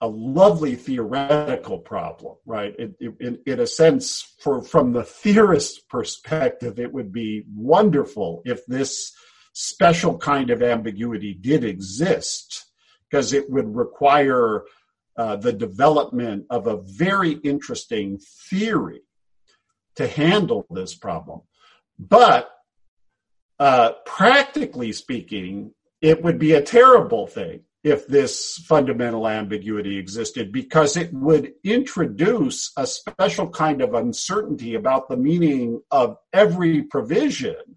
a 0.00 0.08
lovely 0.08 0.76
theoretical 0.76 1.78
problem, 1.78 2.36
right? 2.46 2.74
It, 2.78 2.94
it, 3.00 3.42
in 3.44 3.60
a 3.60 3.66
sense, 3.66 4.34
for 4.40 4.62
from 4.62 4.92
the 4.92 5.02
theorist's 5.02 5.80
perspective, 5.80 6.78
it 6.78 6.92
would 6.92 7.12
be 7.12 7.44
wonderful 7.54 8.42
if 8.44 8.64
this 8.66 9.12
special 9.52 10.16
kind 10.16 10.50
of 10.50 10.62
ambiguity 10.62 11.34
did 11.34 11.64
exist, 11.64 12.63
because 13.14 13.32
it 13.32 13.48
would 13.48 13.76
require 13.76 14.64
uh, 15.16 15.36
the 15.36 15.52
development 15.52 16.44
of 16.50 16.66
a 16.66 16.78
very 16.78 17.30
interesting 17.30 18.18
theory 18.50 19.02
to 19.94 20.08
handle 20.08 20.66
this 20.68 20.96
problem. 20.96 21.40
But 21.96 22.50
uh, 23.60 23.92
practically 24.04 24.90
speaking, 24.90 25.74
it 26.00 26.24
would 26.24 26.40
be 26.40 26.54
a 26.54 26.60
terrible 26.60 27.28
thing 27.28 27.60
if 27.84 28.08
this 28.08 28.56
fundamental 28.66 29.28
ambiguity 29.28 29.96
existed 29.96 30.50
because 30.50 30.96
it 30.96 31.12
would 31.12 31.52
introduce 31.62 32.72
a 32.76 32.84
special 32.84 33.48
kind 33.48 33.80
of 33.80 33.94
uncertainty 33.94 34.74
about 34.74 35.08
the 35.08 35.16
meaning 35.16 35.80
of 35.92 36.16
every 36.32 36.82
provision 36.82 37.76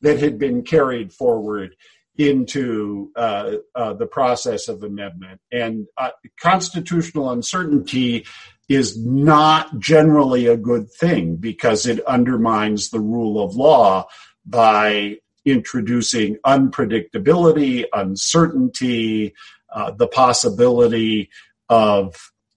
that 0.00 0.18
had 0.18 0.38
been 0.38 0.62
carried 0.62 1.12
forward 1.12 1.76
into 2.18 3.10
uh, 3.16 3.52
uh, 3.74 3.94
the 3.94 4.06
process 4.06 4.68
of 4.68 4.82
amendment. 4.82 5.40
And 5.52 5.86
uh, 5.96 6.10
constitutional 6.40 7.30
uncertainty 7.30 8.26
is 8.68 8.98
not 8.98 9.78
generally 9.78 10.46
a 10.46 10.56
good 10.56 10.90
thing 10.90 11.36
because 11.36 11.86
it 11.86 12.04
undermines 12.04 12.90
the 12.90 13.00
rule 13.00 13.42
of 13.42 13.54
law 13.54 14.06
by 14.44 15.16
introducing 15.44 16.36
unpredictability, 16.44 17.84
uncertainty, 17.92 19.34
uh, 19.72 19.92
the 19.92 20.08
possibility 20.08 21.30
of 21.68 22.14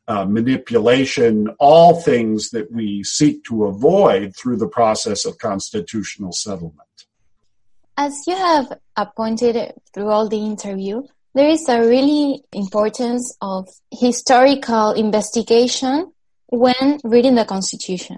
uh, 0.07 0.25
manipulation, 0.25 1.47
all 1.59 2.01
things 2.01 2.49
that 2.49 2.71
we 2.71 3.03
seek 3.03 3.43
to 3.45 3.65
avoid 3.65 4.35
through 4.35 4.57
the 4.57 4.67
process 4.67 5.23
of 5.23 5.37
constitutional 5.37 6.33
settlement. 6.33 6.90
As 7.97 8.25
you 8.25 8.35
have 8.35 8.73
appointed 8.95 9.73
through 9.93 10.09
all 10.09 10.27
the 10.27 10.37
interview, 10.37 11.03
there 11.33 11.49
is 11.49 11.67
a 11.69 11.81
really 11.81 12.43
importance 12.51 13.35
of 13.41 13.69
historical 13.91 14.91
investigation 14.91 16.11
when 16.47 16.99
reading 17.03 17.35
the 17.35 17.45
Constitution. 17.45 18.17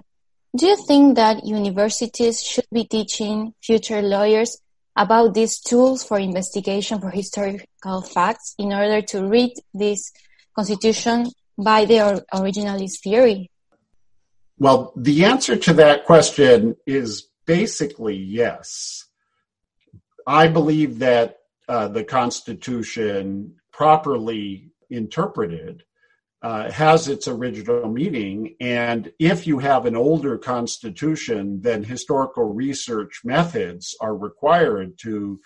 Do 0.56 0.66
you 0.66 0.76
think 0.86 1.16
that 1.16 1.44
universities 1.44 2.42
should 2.42 2.66
be 2.72 2.84
teaching 2.84 3.54
future 3.60 4.02
lawyers 4.02 4.58
about 4.96 5.34
these 5.34 5.60
tools 5.60 6.04
for 6.04 6.18
investigation 6.18 7.00
for 7.00 7.10
historical 7.10 8.02
facts 8.02 8.54
in 8.58 8.72
order 8.72 9.02
to 9.02 9.26
read 9.26 9.52
this 9.72 10.12
Constitution 10.54 11.26
by 11.58 11.84
the 11.84 12.24
originalist 12.32 13.00
theory? 13.02 13.50
Well, 14.58 14.92
the 14.96 15.24
answer 15.24 15.56
to 15.56 15.72
that 15.74 16.04
question 16.04 16.76
is 16.86 17.28
basically 17.44 18.16
yes. 18.16 19.03
I 20.26 20.48
believe 20.48 20.98
that 21.00 21.38
uh, 21.68 21.88
the 21.88 22.04
Constitution 22.04 23.56
properly 23.72 24.70
interpreted 24.90 25.82
uh, 26.42 26.70
has 26.70 27.08
its 27.08 27.26
original 27.26 27.88
meaning. 27.88 28.54
And 28.60 29.10
if 29.18 29.46
you 29.46 29.58
have 29.60 29.86
an 29.86 29.96
older 29.96 30.36
Constitution, 30.36 31.62
then 31.62 31.82
historical 31.82 32.44
research 32.44 33.22
methods 33.24 33.96
are 34.00 34.14
required 34.14 34.98
to 34.98 35.40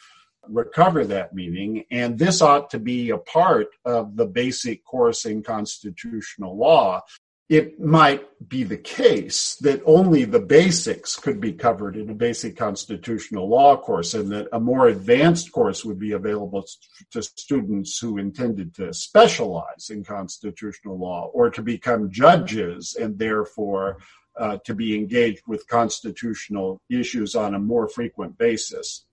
recover 0.48 1.04
that 1.04 1.34
meaning. 1.34 1.84
And 1.92 2.18
this 2.18 2.42
ought 2.42 2.70
to 2.70 2.80
be 2.80 3.10
a 3.10 3.18
part 3.18 3.68
of 3.84 4.16
the 4.16 4.26
basic 4.26 4.84
course 4.84 5.24
in 5.24 5.42
constitutional 5.42 6.56
law 6.56 7.02
it 7.48 7.80
might 7.80 8.26
be 8.46 8.62
the 8.62 8.76
case 8.76 9.56
that 9.62 9.80
only 9.86 10.24
the 10.24 10.40
basics 10.40 11.16
could 11.16 11.40
be 11.40 11.52
covered 11.52 11.96
in 11.96 12.10
a 12.10 12.14
basic 12.14 12.56
constitutional 12.56 13.48
law 13.48 13.74
course 13.74 14.12
and 14.12 14.30
that 14.30 14.48
a 14.52 14.60
more 14.60 14.88
advanced 14.88 15.50
course 15.50 15.82
would 15.82 15.98
be 15.98 16.12
available 16.12 16.64
to 17.10 17.22
students 17.22 17.98
who 17.98 18.18
intended 18.18 18.74
to 18.74 18.92
specialize 18.92 19.88
in 19.88 20.04
constitutional 20.04 20.98
law 20.98 21.30
or 21.32 21.48
to 21.48 21.62
become 21.62 22.10
judges 22.10 22.96
and 23.00 23.18
therefore 23.18 23.96
uh, 24.38 24.58
to 24.64 24.74
be 24.74 24.94
engaged 24.94 25.42
with 25.48 25.66
constitutional 25.68 26.80
issues 26.90 27.34
on 27.34 27.54
a 27.54 27.58
more 27.58 27.88
frequent 27.88 28.36
basis. 28.36 29.06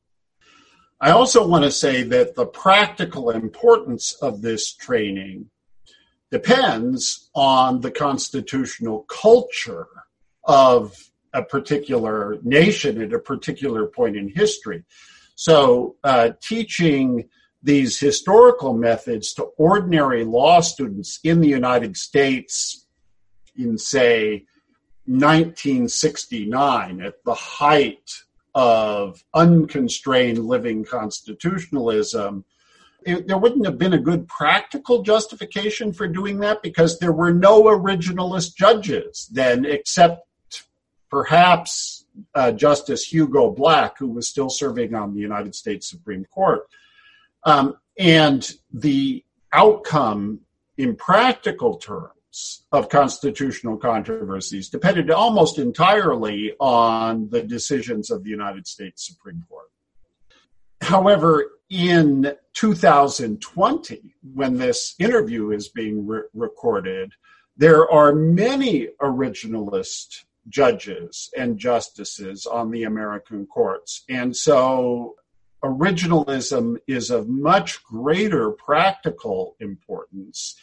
I 1.00 1.12
also 1.12 1.48
want 1.48 1.64
to 1.64 1.72
say 1.72 2.04
that 2.04 2.36
the 2.36 2.46
practical 2.46 3.30
importance 3.30 4.14
of 4.22 4.42
this 4.42 4.74
training 4.76 5.50
depends 6.32 7.30
on 7.34 7.82
the 7.82 7.92
constitutional 7.92 9.04
culture 9.04 9.88
of 10.44 11.12
a 11.34 11.44
particular 11.44 12.38
nation 12.44 13.02
at 13.02 13.14
a 13.14 13.20
particular 13.20 13.86
point 13.88 14.16
in 14.16 14.30
history. 14.30 14.84
So, 15.36 15.96
uh, 16.04 16.32
teaching 16.42 17.30
these 17.62 18.00
historical 18.00 18.74
methods 18.74 19.34
to 19.34 19.44
ordinary 19.58 20.24
law 20.24 20.62
students 20.62 21.20
in 21.24 21.42
the 21.42 21.50
United 21.50 21.98
States 21.98 22.86
in, 23.58 23.78
say, 23.78 24.46
1969, 25.08 27.02
at 27.02 27.24
the 27.26 27.34
height 27.34 28.12
of 28.54 29.24
unconstrained 29.34 30.40
living 30.40 30.86
constitutionalism, 30.86 32.46
it, 33.06 33.28
there 33.28 33.38
wouldn't 33.38 33.66
have 33.66 33.78
been 33.78 33.94
a 33.94 34.00
good 34.00 34.28
practical 34.28 35.04
justification 35.04 35.94
for 35.94 36.08
doing 36.08 36.40
that 36.40 36.64
because 36.64 37.00
there 37.00 37.12
were 37.12 37.32
no 37.32 37.64
originalist 37.64 38.56
judges 38.56 39.30
then, 39.32 39.64
except 39.66 40.28
perhaps 41.10 42.06
uh, 42.34 42.52
Justice 42.52 43.06
Hugo 43.06 43.52
Black, 43.52 43.98
who 44.00 44.08
was 44.08 44.28
still 44.28 44.50
serving 44.50 44.96
on 44.96 45.14
the 45.14 45.22
United 45.22 45.54
States 45.54 45.90
Supreme 45.90 46.26
Court. 46.26 46.68
Um, 47.44 47.78
and 47.98 48.52
the 48.74 49.24
outcome 49.54 50.42
in 50.78 50.96
practical 50.96 51.78
terms 51.78 52.66
of 52.72 52.90
constitutional 52.90 53.78
controversies 53.78 54.70
depended 54.70 55.10
almost 55.12 55.60
entirely 55.60 56.54
on 56.60 57.30
the 57.30 57.44
decisions 57.44 58.10
of 58.10 58.24
the 58.24 58.30
United 58.30 58.68
States 58.68 59.06
Supreme 59.06 59.46
Court. 59.48 59.70
However, 60.86 61.50
in 61.68 62.32
2020, 62.54 64.16
when 64.36 64.58
this 64.58 64.94
interview 65.00 65.50
is 65.50 65.68
being 65.68 66.06
re- 66.06 66.22
recorded, 66.36 67.12
there 67.58 67.90
are 67.90 68.14
many 68.14 68.90
originalist 69.02 70.26
judges 70.48 71.32
and 71.36 71.58
justices 71.58 72.46
on 72.46 72.70
the 72.70 72.84
American 72.84 73.48
courts. 73.48 74.04
And 74.10 74.36
so 74.36 75.16
originalism 75.64 76.78
is 76.86 77.10
of 77.10 77.28
much 77.28 77.84
greater 77.84 78.52
practical 78.52 79.56
importance. 79.60 80.56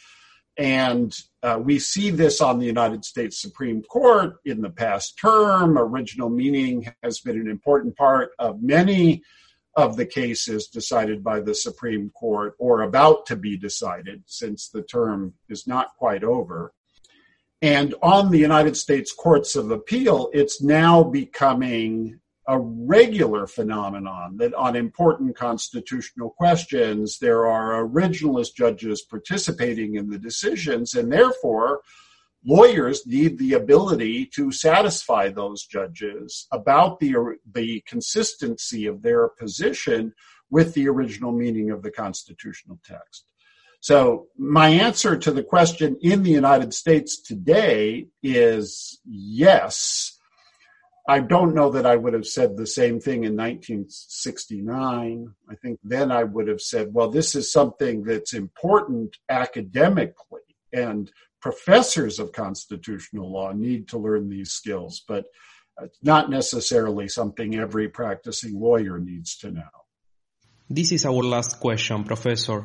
And 0.57 1.13
uh, 1.41 1.59
we 1.61 1.79
see 1.79 2.11
this 2.11 2.39
on 2.39 2.59
the 2.59 2.65
United 2.65 3.03
States 3.03 3.41
Supreme 3.41 3.81
Court 3.83 4.35
in 4.45 4.61
the 4.61 4.69
past 4.69 5.19
term. 5.19 5.77
Original 5.77 6.29
meaning 6.29 6.93
has 7.03 7.19
been 7.19 7.41
an 7.41 7.49
important 7.49 7.97
part 7.97 8.31
of 8.39 8.63
many 8.63 9.21
of 9.75 9.95
the 9.95 10.05
cases 10.05 10.67
decided 10.67 11.23
by 11.23 11.39
the 11.39 11.55
Supreme 11.55 12.09
Court 12.11 12.55
or 12.59 12.81
about 12.81 13.25
to 13.27 13.35
be 13.35 13.57
decided 13.57 14.23
since 14.27 14.69
the 14.69 14.83
term 14.83 15.33
is 15.49 15.65
not 15.67 15.95
quite 15.97 16.23
over. 16.23 16.73
And 17.61 17.95
on 18.01 18.29
the 18.29 18.39
United 18.39 18.75
States 18.75 19.13
Courts 19.13 19.55
of 19.55 19.71
Appeal, 19.71 20.29
it's 20.33 20.61
now 20.61 21.03
becoming 21.03 22.19
a 22.47 22.59
regular 22.59 23.47
phenomenon 23.47 24.35
that 24.37 24.53
on 24.53 24.75
important 24.75 25.35
constitutional 25.35 26.31
questions 26.31 27.19
there 27.19 27.47
are 27.47 27.87
originalist 27.87 28.53
judges 28.55 29.01
participating 29.01 29.95
in 29.95 30.09
the 30.09 30.19
decisions 30.19 30.93
and 30.93 31.11
therefore 31.11 31.81
lawyers 32.45 33.05
need 33.05 33.37
the 33.37 33.53
ability 33.53 34.25
to 34.25 34.51
satisfy 34.51 35.29
those 35.29 35.65
judges 35.65 36.47
about 36.51 36.99
the 36.99 37.15
the 37.53 37.81
consistency 37.87 38.85
of 38.85 39.01
their 39.01 39.29
position 39.29 40.13
with 40.49 40.73
the 40.73 40.87
original 40.87 41.31
meaning 41.31 41.71
of 41.71 41.81
the 41.81 41.91
constitutional 41.91 42.79
text 42.85 43.25
so 43.83 44.27
my 44.37 44.69
answer 44.69 45.17
to 45.17 45.31
the 45.31 45.43
question 45.43 45.97
in 46.01 46.23
the 46.23 46.31
United 46.31 46.73
States 46.73 47.21
today 47.21 48.07
is 48.23 49.01
yes. 49.03 50.17
I 51.05 51.19
don't 51.19 51.53
know 51.53 51.69
that 51.71 51.85
I 51.85 51.97
would 51.97 52.13
have 52.13 52.25
said 52.25 52.55
the 52.55 52.65
same 52.65 53.01
thing 53.01 53.25
in 53.25 53.35
1969. 53.35 55.33
I 55.49 55.55
think 55.55 55.79
then 55.83 56.13
I 56.13 56.23
would 56.23 56.47
have 56.47 56.61
said, 56.61 56.93
well, 56.93 57.09
this 57.09 57.35
is 57.35 57.51
something 57.51 58.03
that's 58.03 58.33
important 58.33 59.17
academically, 59.27 60.47
and 60.71 61.11
professors 61.43 62.19
of 62.19 62.31
constitutional 62.31 63.29
law 63.29 63.51
need 63.51 63.89
to 63.89 63.97
learn 63.97 64.29
these 64.29 64.51
skills, 64.53 65.03
but 65.05 65.25
not 66.01 66.29
necessarily 66.29 67.09
something 67.09 67.55
every 67.55 67.89
practicing 67.89 68.57
lawyer 68.57 68.97
needs 68.97 69.35
to 69.37 69.51
know. 69.51 69.73
This 70.69 70.93
is 70.93 71.05
our 71.05 71.21
last 71.21 71.59
question, 71.59 72.05
Professor. 72.05 72.63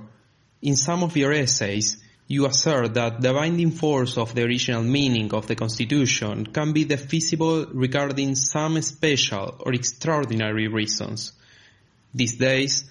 In 0.62 0.76
some 0.76 1.02
of 1.02 1.16
your 1.16 1.32
essays, 1.32 1.98
you 2.28 2.46
assert 2.46 2.94
that 2.94 3.20
the 3.20 3.32
binding 3.32 3.72
force 3.72 4.16
of 4.16 4.32
the 4.36 4.44
original 4.44 4.84
meaning 4.84 5.34
of 5.34 5.48
the 5.48 5.56
Constitution 5.56 6.46
can 6.46 6.72
be 6.72 6.84
defeasible 6.84 7.68
regarding 7.72 8.36
some 8.36 8.80
special 8.82 9.56
or 9.58 9.72
extraordinary 9.74 10.68
reasons. 10.68 11.32
These 12.14 12.36
days, 12.36 12.84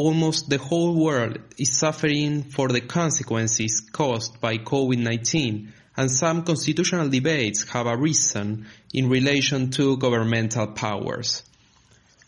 almost 0.00 0.48
the 0.48 0.58
whole 0.58 0.94
world 0.94 1.38
is 1.58 1.76
suffering 1.76 2.42
for 2.42 2.68
the 2.68 2.80
consequences 2.80 3.80
caused 3.80 4.40
by 4.40 4.56
COVID-19 4.56 5.68
and 5.96 6.10
some 6.10 6.42
constitutional 6.44 7.10
debates 7.10 7.68
have 7.68 7.86
arisen 7.86 8.66
in 8.94 9.10
relation 9.10 9.70
to 9.70 9.98
governmental 9.98 10.68
powers. 10.68 11.42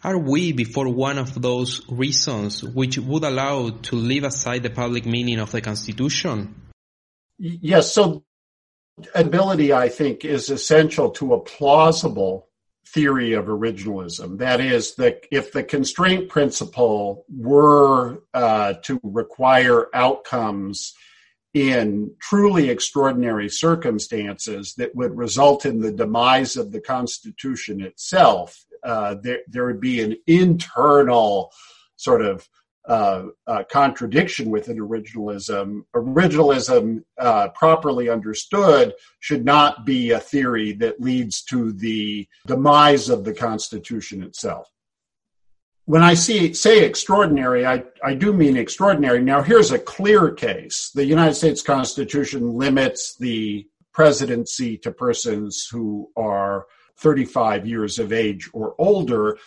Are 0.05 0.19
we 0.19 0.53
before 0.53 0.89
one 0.89 1.17
of 1.17 1.41
those 1.41 1.81
reasons 1.89 2.63
which 2.63 2.99
would 2.99 3.25
allow 3.25 3.71
to 3.71 3.97
leave 3.97 4.25
aside 4.25 4.63
the 4.65 4.71
public 4.71 5.07
meaning 5.07 5.39
of 5.39 5.53
the 5.53 5.63
Constitution? 5.63 6.55
Yes, 7.39 7.93
so 7.93 8.25
ability, 9.15 9.73
I 9.73 9.89
think, 9.89 10.25
is 10.25 10.51
essential 10.51 11.11
to 11.13 11.35
a 11.35 11.41
plausible 11.41 12.49
theory 12.87 13.33
of 13.33 13.47
originalism. 13.47 14.39
That 14.39 14.61
is, 14.61 14.95
that 14.97 15.27
if 15.31 15.53
the 15.53 15.63
constraint 15.63 16.29
principle 16.29 17.25
were 17.35 18.23
uh, 18.35 18.75
to 18.85 19.01
require 19.03 19.89
outcomes 19.95 20.95
in 21.55 22.15
truly 22.21 22.71
extraordinary 22.71 23.49
circumstances 23.49 24.75
that 24.79 24.95
would 24.95 25.17
result 25.17 25.67
in 25.67 25.81
the 25.81 25.93
demise 25.93 26.57
of 26.57 26.73
the 26.73 26.81
Constitution 26.81 27.81
itself, 27.81 28.65
uh, 28.83 29.15
there, 29.23 29.41
there 29.47 29.67
would 29.67 29.81
be 29.81 30.01
an 30.01 30.17
internal 30.27 31.53
sort 31.97 32.23
of 32.23 32.49
uh, 32.89 33.27
uh, 33.47 33.63
contradiction 33.71 34.51
within 34.51 34.79
originalism. 34.79 35.83
Originalism, 35.95 37.05
uh, 37.19 37.49
properly 37.51 38.09
understood, 38.09 38.93
should 39.21 39.45
not 39.45 39.87
be 39.87 40.11
a 40.11 40.19
theory 40.19 40.73
that 40.73 41.01
leads 41.01 41.43
to 41.43 41.73
the 41.73 42.27
demise 42.47 43.09
of 43.09 43.25
the 43.25 43.35
Constitution 43.35 44.23
itself. 44.23 44.69
When 45.85 46.03
I 46.03 46.15
see, 46.15 46.55
say 46.55 46.85
extraordinary, 46.85 47.67
I, 47.67 47.85
I 48.05 48.15
do 48.15 48.33
mean 48.33 48.57
extraordinary. 48.57 49.21
Now, 49.23 49.43
here's 49.43 49.73
a 49.73 49.79
clear 49.79 50.31
case. 50.31 50.91
The 50.95 51.05
United 51.05 51.35
States 51.35 51.61
Constitution 51.61 52.55
limits 52.55 53.17
the 53.17 53.67
presidency 53.93 54.79
to 54.79 54.91
persons 54.91 55.69
who 55.71 56.11
are 56.17 56.67
35 56.99 57.67
years 57.67 57.99
of 57.99 58.13
age 58.13 58.49
or 58.53 58.75
older. 58.79 59.39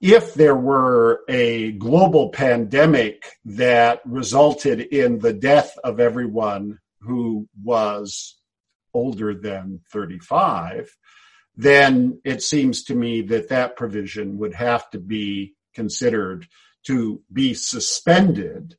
If 0.00 0.32
there 0.32 0.56
were 0.56 1.20
a 1.28 1.72
global 1.72 2.30
pandemic 2.30 3.24
that 3.44 4.00
resulted 4.06 4.80
in 4.80 5.18
the 5.18 5.34
death 5.34 5.76
of 5.84 6.00
everyone 6.00 6.78
who 7.00 7.48
was 7.62 8.38
older 8.94 9.34
than 9.34 9.80
35, 9.92 10.90
then 11.56 12.20
it 12.24 12.42
seems 12.42 12.84
to 12.84 12.94
me 12.94 13.20
that 13.22 13.50
that 13.50 13.76
provision 13.76 14.38
would 14.38 14.54
have 14.54 14.88
to 14.90 14.98
be 14.98 15.54
considered 15.74 16.46
to 16.86 17.20
be 17.30 17.52
suspended. 17.52 18.76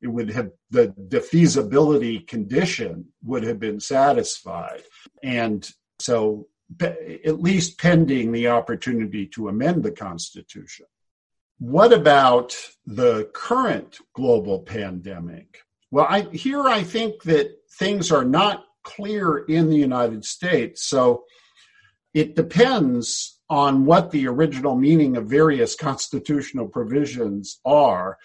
It 0.00 0.08
would 0.08 0.30
have 0.30 0.50
the, 0.70 0.94
the 0.96 1.20
defeasibility 1.20 2.26
condition 2.26 3.12
would 3.22 3.42
have 3.42 3.58
been 3.58 3.80
satisfied. 3.80 4.82
And 5.22 5.68
so 5.98 6.48
at 6.80 7.40
least 7.40 7.78
pending 7.78 8.32
the 8.32 8.48
opportunity 8.48 9.26
to 9.28 9.48
amend 9.48 9.82
the 9.82 9.92
Constitution. 9.92 10.86
What 11.58 11.92
about 11.92 12.56
the 12.86 13.30
current 13.32 13.98
global 14.14 14.60
pandemic? 14.60 15.62
Well, 15.90 16.06
I, 16.08 16.22
here 16.22 16.64
I 16.64 16.82
think 16.82 17.22
that 17.22 17.56
things 17.78 18.12
are 18.12 18.24
not 18.24 18.64
clear 18.82 19.38
in 19.38 19.70
the 19.70 19.76
United 19.76 20.24
States. 20.24 20.86
So 20.86 21.24
it 22.12 22.36
depends 22.36 23.38
on 23.48 23.84
what 23.84 24.10
the 24.10 24.26
original 24.26 24.74
meaning 24.74 25.16
of 25.16 25.26
various 25.26 25.76
constitutional 25.76 26.68
provisions 26.68 27.60
are. 27.64 28.18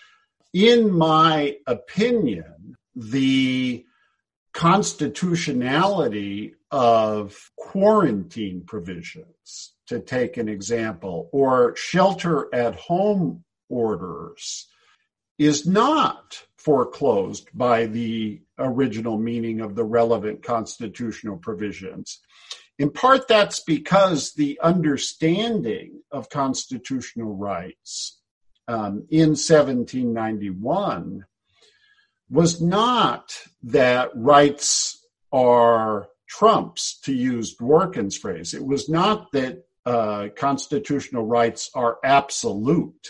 In 0.54 0.92
my 0.92 1.58
opinion, 1.68 2.76
the 2.96 3.86
constitutionality 4.54 6.56
of 6.72 7.52
quarantine 7.58 8.64
provisions, 8.66 9.74
to 9.88 10.00
take 10.00 10.38
an 10.38 10.48
example, 10.48 11.30
or 11.32 11.76
shelter 11.76 12.54
at 12.54 12.76
home 12.76 13.44
orders, 13.70 14.68
is 15.38 15.66
not 15.66 16.44
foreclosed 16.58 17.50
by 17.54 17.88
the 17.88 18.42
original 18.60 19.18
meaning 19.18 19.60
of 19.60 19.76
the 19.76 19.84
relevant 19.84 20.44
constitutional 20.44 21.38
provisions. 21.38 22.20
In 22.78 22.92
part, 22.92 23.28
that's 23.28 23.62
because 23.62 24.34
the 24.34 24.60
understanding 24.62 26.02
of 26.12 26.30
constitutional 26.30 27.36
rights 27.36 28.20
um, 28.68 29.06
in 29.10 29.30
1791 29.30 31.26
was 32.30 32.62
not 32.62 33.34
that 33.64 34.10
rights 34.16 35.06
are 35.32 36.08
trumps, 36.32 36.98
to 37.02 37.14
use 37.14 37.58
Dworkin's 37.58 38.18
phrase. 38.18 38.54
It 38.54 38.66
was 38.66 38.88
not 38.88 39.32
that 39.34 39.66
uh, 39.86 40.30
constitutional 40.36 41.26
rights 41.26 41.70
are 41.76 41.98
absolute. 42.04 43.10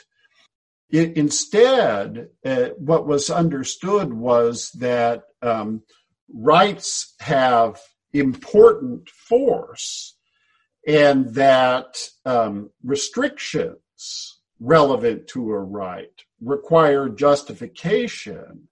It, 0.89 1.15
instead, 1.15 2.29
uh, 2.43 2.69
what 2.77 3.05
was 3.07 3.29
understood 3.29 4.11
was 4.11 4.71
that 4.79 5.23
um, 5.41 5.83
rights 6.33 7.13
have 7.19 7.79
important 8.11 9.09
force 9.09 10.17
and 10.87 11.29
that 11.35 11.97
um, 12.25 12.71
restrictions 12.83 14.39
relevant 14.59 15.27
to 15.27 15.51
a 15.51 15.59
right 15.59 16.23
require 16.41 17.07
justification. 17.07 18.67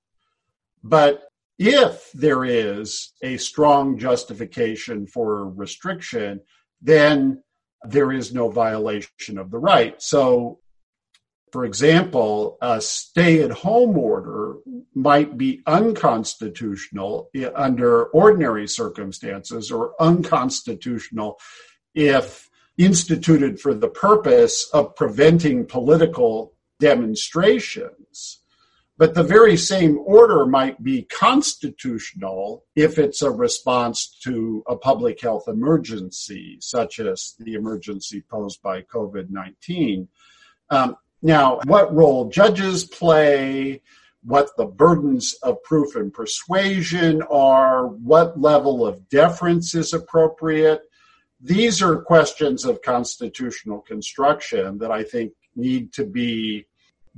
But 0.84 1.29
if 1.60 2.10
there 2.14 2.46
is 2.46 3.14
a 3.22 3.36
strong 3.36 3.98
justification 3.98 5.06
for 5.06 5.50
restriction, 5.50 6.40
then 6.82 7.44
there 7.84 8.14
is 8.14 8.34
no 8.34 8.50
violation 8.50 9.38
of 9.38 9.52
the 9.52 9.58
right. 9.58 10.02
So, 10.02 10.60
for 11.52 11.66
example, 11.66 12.58
a 12.62 12.80
stay 12.80 13.44
at 13.44 13.52
home 13.52 13.98
order 13.98 14.56
might 14.94 15.38
be 15.38 15.62
unconstitutional 15.68 17.30
under 17.56 18.06
ordinary 18.06 18.68
circumstances 18.68 19.70
or 19.70 19.94
unconstitutional 20.00 21.40
if 21.94 22.50
instituted 22.78 23.60
for 23.60 23.74
the 23.74 23.90
purpose 23.90 24.70
of 24.74 24.96
preventing 24.96 25.66
political 25.66 26.54
demonstrations. 26.80 28.42
But 29.00 29.14
the 29.14 29.24
very 29.24 29.56
same 29.56 29.98
order 30.04 30.46
might 30.46 30.84
be 30.84 31.04
constitutional 31.04 32.66
if 32.76 33.00
it's 33.00 33.22
a 33.22 33.32
response 33.32 34.20
to 34.24 34.62
a 34.68 34.76
public 34.76 35.22
health 35.22 35.48
emergency, 35.48 36.58
such 36.60 37.00
as 37.00 37.34
the 37.40 37.54
emergency 37.54 38.22
posed 38.30 38.62
by 38.62 38.82
COVID 38.82 39.30
19. 39.30 40.10
Um, 40.70 40.98
now, 41.22 41.62
what 41.64 41.96
role 41.96 42.28
judges 42.28 42.84
play, 42.84 43.82
what 44.22 44.50
the 44.58 44.66
burdens 44.66 45.34
of 45.44 45.64
proof 45.64 45.96
and 45.96 46.14
persuasion 46.14 47.22
are, 47.32 47.88
what 47.88 48.38
level 48.38 48.86
of 48.86 49.08
deference 49.08 49.76
is 49.76 49.94
appropriate, 49.94 50.82
these 51.40 51.82
are 51.82 52.02
questions 52.02 52.66
of 52.66 52.82
constitutional 52.82 53.80
construction 53.80 54.78
that 54.80 54.92
I 54.92 55.04
think 55.04 55.32
need 55.56 55.94
to 55.94 56.04
be 56.06 56.66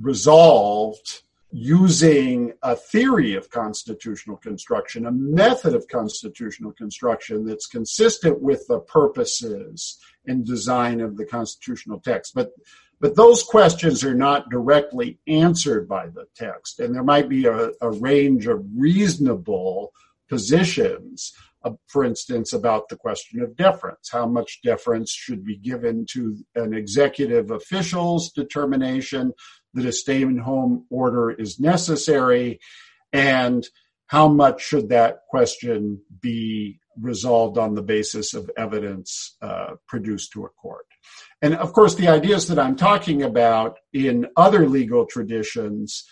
resolved 0.00 1.22
using 1.52 2.54
a 2.62 2.74
theory 2.74 3.34
of 3.34 3.50
constitutional 3.50 4.38
construction, 4.38 5.06
a 5.06 5.12
method 5.12 5.74
of 5.74 5.86
constitutional 5.86 6.72
construction 6.72 7.44
that's 7.44 7.66
consistent 7.66 8.40
with 8.40 8.66
the 8.68 8.80
purposes 8.80 9.98
and 10.26 10.46
design 10.46 11.00
of 11.00 11.16
the 11.16 11.26
constitutional 11.26 12.00
text. 12.00 12.34
But 12.34 12.52
but 13.00 13.16
those 13.16 13.42
questions 13.42 14.04
are 14.04 14.14
not 14.14 14.48
directly 14.48 15.18
answered 15.26 15.88
by 15.88 16.06
the 16.06 16.26
text, 16.36 16.78
and 16.78 16.94
there 16.94 17.02
might 17.02 17.28
be 17.28 17.46
a, 17.46 17.72
a 17.80 17.90
range 17.90 18.46
of 18.46 18.64
reasonable 18.76 19.92
positions 20.28 21.34
for 21.88 22.04
instance, 22.04 22.52
about 22.52 22.88
the 22.88 22.96
question 22.96 23.42
of 23.42 23.56
deference. 23.56 24.10
How 24.10 24.26
much 24.26 24.60
deference 24.62 25.10
should 25.10 25.44
be 25.44 25.56
given 25.56 26.06
to 26.12 26.36
an 26.54 26.74
executive 26.74 27.50
official's 27.50 28.30
determination 28.32 29.32
that 29.74 29.86
a 29.86 29.92
stay 29.92 30.22
at 30.22 30.38
home 30.38 30.86
order 30.90 31.30
is 31.30 31.60
necessary? 31.60 32.60
And 33.12 33.66
how 34.06 34.28
much 34.28 34.62
should 34.62 34.90
that 34.90 35.20
question 35.28 36.00
be 36.20 36.78
resolved 37.00 37.56
on 37.56 37.74
the 37.74 37.82
basis 37.82 38.34
of 38.34 38.50
evidence 38.56 39.36
uh, 39.40 39.74
produced 39.88 40.32
to 40.32 40.44
a 40.44 40.48
court? 40.50 40.86
And 41.40 41.54
of 41.54 41.72
course, 41.72 41.94
the 41.94 42.08
ideas 42.08 42.46
that 42.48 42.58
I'm 42.58 42.76
talking 42.76 43.22
about 43.22 43.78
in 43.92 44.26
other 44.36 44.68
legal 44.68 45.06
traditions 45.06 46.04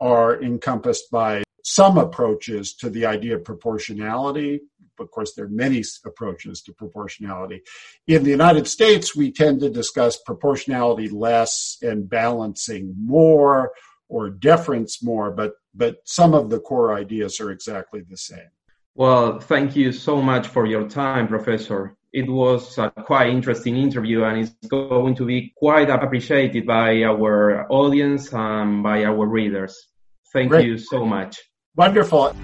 are 0.00 0.42
encompassed 0.42 1.10
by 1.10 1.44
some 1.64 1.96
approaches 1.96 2.74
to 2.74 2.90
the 2.90 3.06
idea 3.06 3.36
of 3.36 3.44
proportionality. 3.44 4.60
Of 4.98 5.10
course, 5.10 5.34
there 5.34 5.46
are 5.46 5.48
many 5.48 5.82
approaches 6.04 6.62
to 6.62 6.72
proportionality. 6.72 7.62
In 8.06 8.24
the 8.24 8.30
United 8.30 8.66
States, 8.66 9.16
we 9.16 9.32
tend 9.32 9.60
to 9.60 9.70
discuss 9.70 10.16
proportionality 10.16 11.08
less 11.08 11.78
and 11.82 12.08
balancing 12.08 12.94
more 12.98 13.72
or 14.08 14.30
deference 14.30 15.02
more, 15.02 15.30
but, 15.30 15.54
but 15.74 15.96
some 16.04 16.34
of 16.34 16.50
the 16.50 16.60
core 16.60 16.94
ideas 16.94 17.40
are 17.40 17.50
exactly 17.50 18.02
the 18.08 18.16
same. 18.16 18.50
Well, 18.94 19.40
thank 19.40 19.74
you 19.74 19.90
so 19.90 20.20
much 20.20 20.46
for 20.48 20.66
your 20.66 20.86
time, 20.86 21.26
Professor. 21.26 21.96
It 22.12 22.28
was 22.28 22.76
a 22.76 22.90
quite 22.90 23.30
interesting 23.30 23.78
interview 23.78 24.24
and 24.24 24.40
it's 24.40 24.68
going 24.68 25.14
to 25.14 25.24
be 25.24 25.54
quite 25.56 25.88
appreciated 25.88 26.66
by 26.66 27.02
our 27.04 27.66
audience 27.72 28.34
and 28.34 28.82
by 28.82 29.04
our 29.04 29.26
readers. 29.26 29.88
Thank 30.34 30.50
Great. 30.50 30.66
you 30.66 30.76
so 30.76 31.06
much. 31.06 31.38
Wonderful. 31.74 32.36